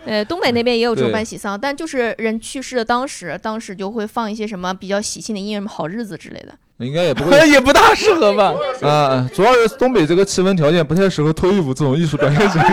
[0.04, 6.52] 呃，东北那边也有这种对办喜丧，但就是人去世的当时，当时就会放一些什么比较喜庆的音乐，什么好日子之类的。
[6.78, 8.54] 应该也不会 也不大适合吧？
[8.82, 9.28] 啊。
[9.34, 12.72] 主要是东北这个气温条件不太适合脱衣服这种艺术表现形式，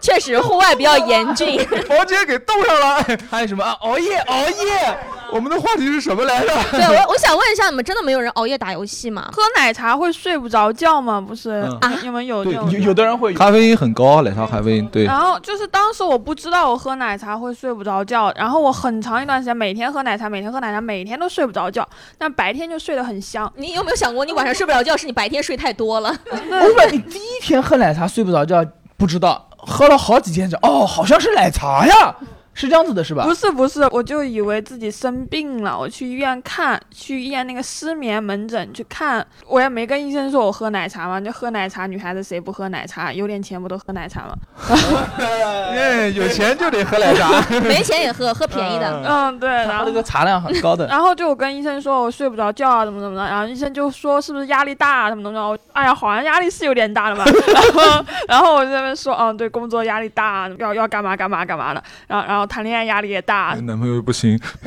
[0.00, 1.58] 确实，户外比较严峻。
[1.86, 2.96] 房间给冻上了。
[3.02, 3.76] 哎 还有什么啊？
[3.80, 4.98] 熬夜，熬夜。
[5.32, 6.48] 我们的话题是什么来着？
[6.72, 9.28] 对我，我想问一下，你们真的没有人熬夜打游戏吗？
[9.32, 11.20] 喝奶茶会睡不着觉吗？
[11.20, 12.70] 不是，啊你们有对这种？
[12.72, 13.32] 有有的人会。
[13.34, 15.04] 咖啡因很高，奶茶咖啡因对。
[15.04, 21.88] 然后就是当时我不知道我喝奶茶会睡不着觉，然后我很长一段时间每天喝奶茶，每天喝奶茶，每天都睡不着觉，
[22.18, 23.50] 但白天就睡得很香。
[23.56, 26.12] 你有没有想过，你晚上睡不着觉是你白天睡太多了？
[26.32, 28.64] 我问你，第一天喝奶茶睡不着觉，
[29.00, 32.14] 不知道，喝了好几天酒哦，好像是奶茶呀，
[32.60, 33.24] 是这样子的，是吧？
[33.24, 43.10] 不是不是，我就以为自己生病了，我去医院看，去医院那个失眠门诊去看，我也没跟医生说我喝奶茶嘛，就喝奶茶，女孩子谁不喝奶茶？
[43.10, 44.34] 有点钱不都喝奶茶吗？
[45.18, 47.40] 哎，有钱就得喝奶茶。
[47.64, 49.02] 没钱也喝，喝便宜的。
[49.08, 50.86] 嗯，对，然后他这个茶量很高的。
[50.92, 57.24] 然后就我跟医生说我睡不着觉啊，怎么怎么的，然后医生就说是不是压力大啊，怎么怎么的，我哎呀，好像压力是有点大了嘛。
[57.24, 64.36] 然后然后我就在那边说，嗯，对，工作压力大，要要干嘛干嘛干嘛的，然后然后谈恋爱压力也大，男朋友不行，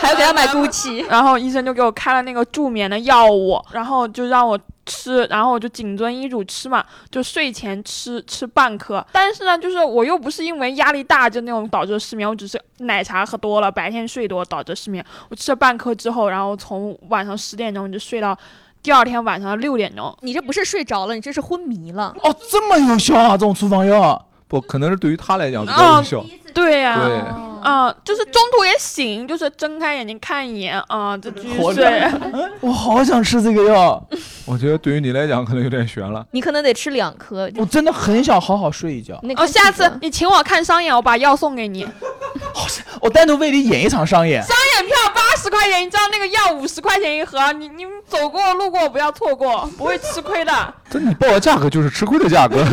[0.00, 1.06] 还要给他买 GUCCI。
[1.08, 9.06] 然后医生就给我开了那个助眠的药物，然后就让我吃，然后我就谨遵医嘱吃嘛，就睡前吃吃半颗。
[9.12, 15.04] 但是呢，就是我又不是因为压力大就那种导致失眠，我只是奶茶喝多了，白天睡多导致失眠。
[15.28, 18.36] 我吃了半颗之后，然后从晚上十点钟就睡到
[18.82, 20.12] 第二天晚上六点钟。
[20.22, 22.12] 你这不是睡着了，你这是昏迷了。
[22.22, 24.26] 哦，这么有效啊，这种处方药。
[24.50, 26.26] 不可能是对于他来讲比较有效。
[26.52, 27.16] 对呀、对，
[27.62, 32.04] 啊、就是中途也醒，就是睁开眼睛看一眼啊，再继续睡。
[32.58, 34.04] 我好想吃这个药，
[34.44, 36.26] 我觉得对于你来讲可能有点悬了。
[36.32, 37.48] 你可能得吃两颗。
[37.54, 39.16] 我真的很想好好睡一觉。
[39.22, 41.86] 那哦，下次你请我看商演，我把药送给你。
[42.52, 42.66] 好
[43.00, 44.42] 我单独为你演一场商演。
[44.42, 50.52] 商演票八十块钱，你知道那个药五十块钱一盒，你你们走过路过不要错过，不会吃亏的。
[50.90, 52.64] 这你报的价格就是吃亏的价格，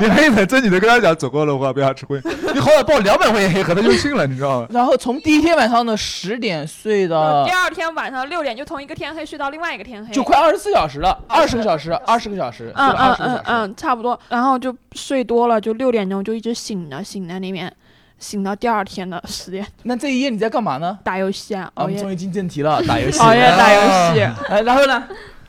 [0.00, 2.20] 你还很正经的跟他讲走过的话不要吃亏，
[2.52, 4.66] 你好歹报两百块钱一盒他就信了，你知道吗？
[4.70, 13.40] 然后从第一天晚上的十点睡到第二天晚上六点就从一个天黑睡到另外一个天黑，就快二十四小时了，二十个小时，二十个小时，嗯嗯嗯。
[13.46, 14.18] 嗯，差不多。
[14.28, 17.72] 然后就睡多了，就六点钟就一直醒着，醒在那边，
[18.18, 20.98] 醒到第二天的十点，那这一夜你在干嘛呢？
[21.02, 23.18] 打游戏啊，熬夜们终于进正题了，打游戏。
[23.22, 23.80] 熬夜打游
[24.14, 25.02] 戏， 哎，然后呢？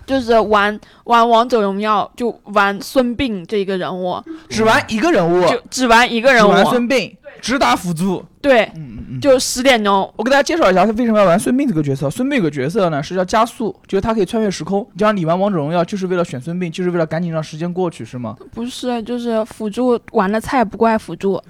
[0.06, 8.24] 就是玩玩王者荣耀，就玩孙膑这一个人物，只玩一个人物，就只玩一个人物，只玩孙膑，只打辅助。
[8.42, 9.22] 对，嗯嗯嗯。
[9.22, 12.10] 就十点钟，我给大家介绍一下他为什么要玩孙膑这个角色。
[12.10, 14.86] 孙膑有个角色呢是叫加速，就是他可以穿越时空。
[14.98, 18.36] 就像你玩王者荣耀就是为了选孙膑，就是为了赶紧让时间过去，是吗？
[18.54, 21.42] 不是就是辅助玩的菜不怪辅助，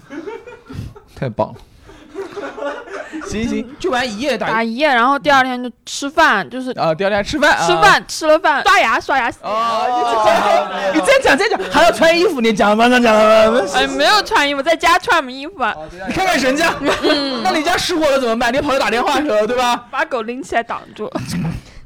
[1.16, 1.56] 太棒了，
[3.28, 9.54] 行行，就玩一夜打打一夜，然后第二天就吃饭，就是啊，第二天吃饭，吃饭吃了饭，刷牙刷牙洗脸。
[9.54, 13.62] 啊，你再讲再讲，还要穿衣服，你讲吧，讲讲吧。
[13.74, 15.74] 哎，没有穿衣服，在家穿什么衣服啊？
[16.08, 16.74] 你看看人家，
[17.44, 18.54] 那你家失火了怎么办？
[18.54, 19.86] 你跑去打电话去了，对吧？
[19.90, 21.10] 把狗拎起来挡住。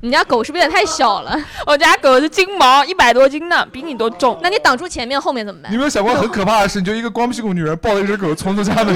[0.01, 1.37] 你家狗是不是也太小了？
[1.67, 4.39] 我家狗是金毛，一百多斤呢，比你都重。
[4.41, 5.79] 那你挡住前面，后面怎么办你有？
[5.79, 6.79] 没有想过很可怕的事？
[6.79, 8.95] 你就一个光屁股女人抱着一只狗冲出家门，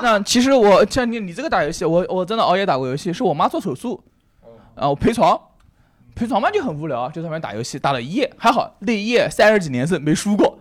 [0.02, 4.02] 那其实我像你你这个打游戏，我我真的熬夜打过游戏，是我妈做手术，
[4.74, 5.38] 啊，我陪床，
[6.14, 10.58] 陪床嘛就很无聊，就在那边打游戏，打了一夜，还好那一夜三十几连胜没输过，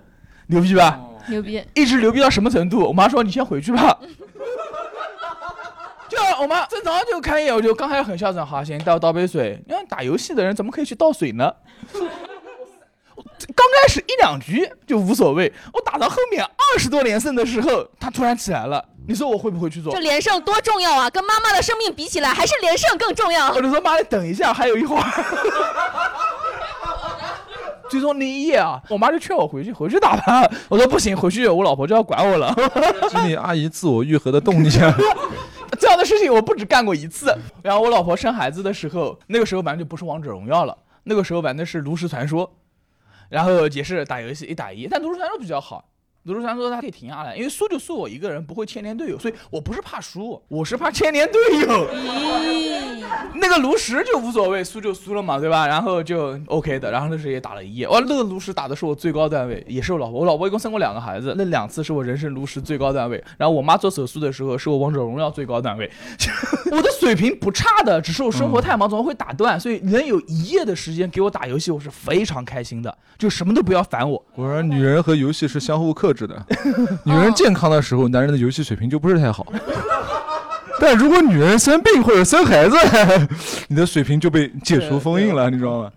[0.47, 0.99] 牛逼吧？
[1.27, 1.63] 牛逼！
[1.75, 2.79] 一直牛逼到什么程度？
[2.87, 3.99] 我妈说你先回去吧。
[6.09, 9.61] 就我妈正常就看一眼，我就刚开始很孝顺，好行，倒倒杯水。
[9.67, 11.53] 你看打游戏的人怎么可以去倒水呢？
[13.55, 19.99] 刚开始一两局就无所谓，我打到后面二十多连胜的时候，他突然起来了，你说我会不会去做这？
[19.99, 21.09] 连胜多重要啊！
[21.09, 23.61] 跟妈妈的生命比起来，还是连胜更重要我。
[23.61, 25.03] 就说妈，你等一下，还有一会儿。
[27.89, 30.47] 最终那一夜啊，我妈就劝我回去，回去打吧。
[30.67, 32.53] 我说不行，回去我老婆就要管我了。
[33.09, 34.95] 是你阿姨自我愈合的动力啊！
[35.79, 37.35] 这样的事情我不止干过一次。
[37.63, 42.51] 然后我老婆生孩子的时候，那个时候玩的就不是王者荣耀了，那个时候玩的是炉石传说，
[43.29, 45.89] 然后也是打游戏一打一，但炉石传说比较好。
[46.23, 51.87] 炉石传说它可以停下来，因为输就输我一个人，不会牵连队友，所以我不是怕输，我是怕牵连队友。
[53.35, 55.65] 那个炉石就无所谓，输就输了嘛，对吧？
[55.65, 63.23] 然后就 OK 的，然后那时候也打了一夜，哇，那个炉石打的是我最高段位，也是我老婆，我老婆一共生过两个孩子，那两次是我人生炉石最高段位。
[63.37, 65.89] 然后我妈做手术的时候是我王者荣耀最高段位，
[66.71, 74.23] 我的水平不差的，只是我生活太忙，总会打断，所以能有一夜的时间给我打游戏，我是非常开心的，就什么都不要烦我。
[74.35, 76.45] 果然，女人和游戏是相互克制的。
[77.05, 79.47] 女人健康的时候，男人的游戏水平就不是太好。
[80.81, 82.75] 但如果女人生病或者生孩子，
[83.69, 85.91] 你的水平就被解除封印了，你知道吗？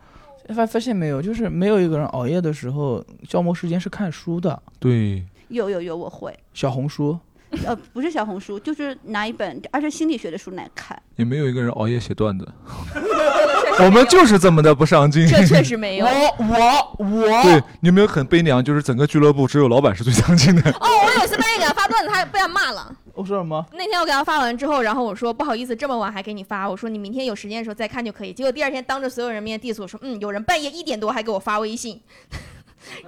[0.55, 6.37] 发发现没有，就是没有一个人熬夜的时候消磨时间是看书的，对，有有有，我会。
[6.53, 7.19] 小红书。
[7.67, 11.01] 呃，不是小红书，就是拿一本，而且心理学的书来看。
[11.17, 12.49] 也没有一个人熬夜写段子。
[13.81, 15.27] 我们就是这么的不上进。
[15.27, 16.07] 这确实没有。
[16.39, 18.63] 我我对，你有没有很悲凉？
[18.63, 20.71] 就是整个俱乐部只有老板是最上进的。
[20.73, 22.95] 哦，我有一次半夜给他发段子，他被他骂了。
[23.15, 23.65] 我说什么？
[23.73, 28.33] 那天我给他发完之后，然后我说不好意思，这么晚还给你发，我说你明天有时间的时候再看就可以。
[28.33, 32.01] 结果第二天当着所有人面 diss 我说，嗯，有人半夜一点多还给我发微信，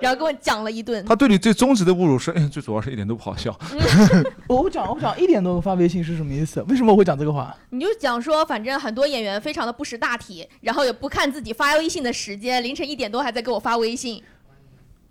[0.01, 1.05] 然后跟我讲了一顿。
[1.05, 3.57] 他对你最终极的侮辱是，哎，最主要是一点都不好笑。
[4.49, 6.63] 我讲我讲一点都发微信是什么意思？
[6.69, 7.57] 为什么我会讲这个话？
[7.71, 14.23] 你就讲说，反正很多演员非常的不识大体，然后也不看自己发微信的时间，凌晨一点多还在给我发微信。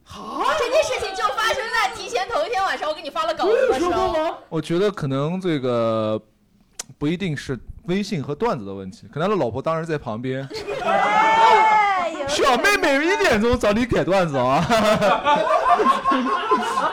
[0.04, 4.36] 好，这件事情就发生在提前头一天晚上，我给你发了稿子的时候。
[4.50, 6.22] 我觉得可能这个
[6.98, 10.48] 不一定是微信和段子的问题，可能他的老婆当时在旁边。
[12.28, 14.64] 小妹妹一点钟找你改段子啊！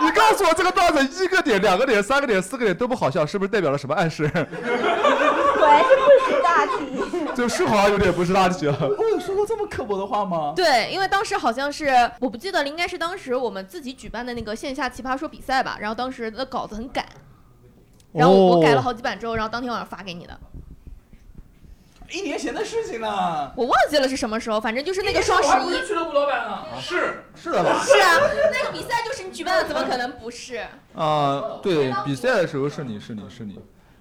[0.01, 4.29] 你告诉我这个段子一个点、两个点、三个点、四个点都不好笑，是不是代表了什么暗示？
[4.29, 6.71] 果然是不识大体。
[7.37, 8.77] 就是好像有点不识大体了。
[8.99, 10.53] 我有说过这么刻薄的话吗？
[10.57, 15.79] 对，因为当时好像是我不记得了，应该是当时我们自己举办的那个线下奇葩说比赛吧。
[15.81, 17.07] 然后当时的稿子很赶，
[18.13, 20.39] 然后我改了好几版之后，然后当天晚上发给你的。
[22.13, 23.53] 一年前的事情呢。
[23.57, 25.87] 我忘记了是什么时候，反正就是那个双十一。
[25.87, 26.67] 俱乐部老板了。
[26.81, 27.83] 是是的吧？
[27.85, 28.19] 是啊，
[28.53, 30.67] 那个比赛就是你举办的，怎么可能不是？
[30.95, 33.59] 啊，对，比赛的时候是你是你是你。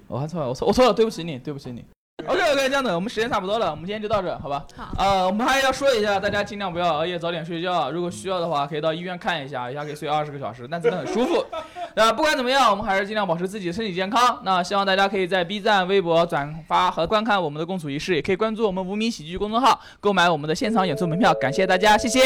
[0.08, 1.86] 我还错了，我错我错了，对不起你，对不起你。
[2.27, 4.65] OK OK，这样的，我们时间差不多了，我们今天就到这，好吧？
[4.75, 4.95] 好。
[4.97, 7.91] 呃，我们还要说一下，大家尽量不要熬夜，早点睡觉。
[7.91, 11.45] 如果需要的话，可以到医院看一下，一下可以睡二十个小时，但真的很舒服。
[11.95, 14.41] 那不管怎么样，我们还是尽量保持自己身体健康。
[14.43, 21.35] 那希望大家可以在 B 站、微博转发和观看我们的共处一室，也可以关注我们无名喜剧公众号，购买我们的现场演出门票。
[21.35, 22.21] 感谢大家，谢谢。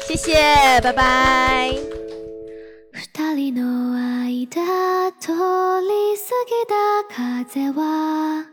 [0.00, 1.72] 谢谢，拜拜。
[2.92, 5.30] 二人の間通
[5.82, 6.74] り過ぎた
[7.14, 8.44] 風は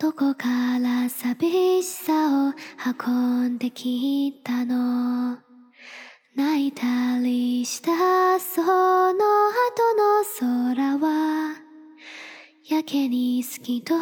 [0.00, 2.52] どこから寂しさを
[3.04, 5.38] 運んできたの？
[6.36, 9.18] 泣いたりしたその後
[9.96, 11.56] の空は
[12.70, 13.94] やけに透き通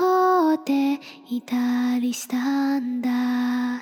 [0.57, 3.81] っていたりしたんだ。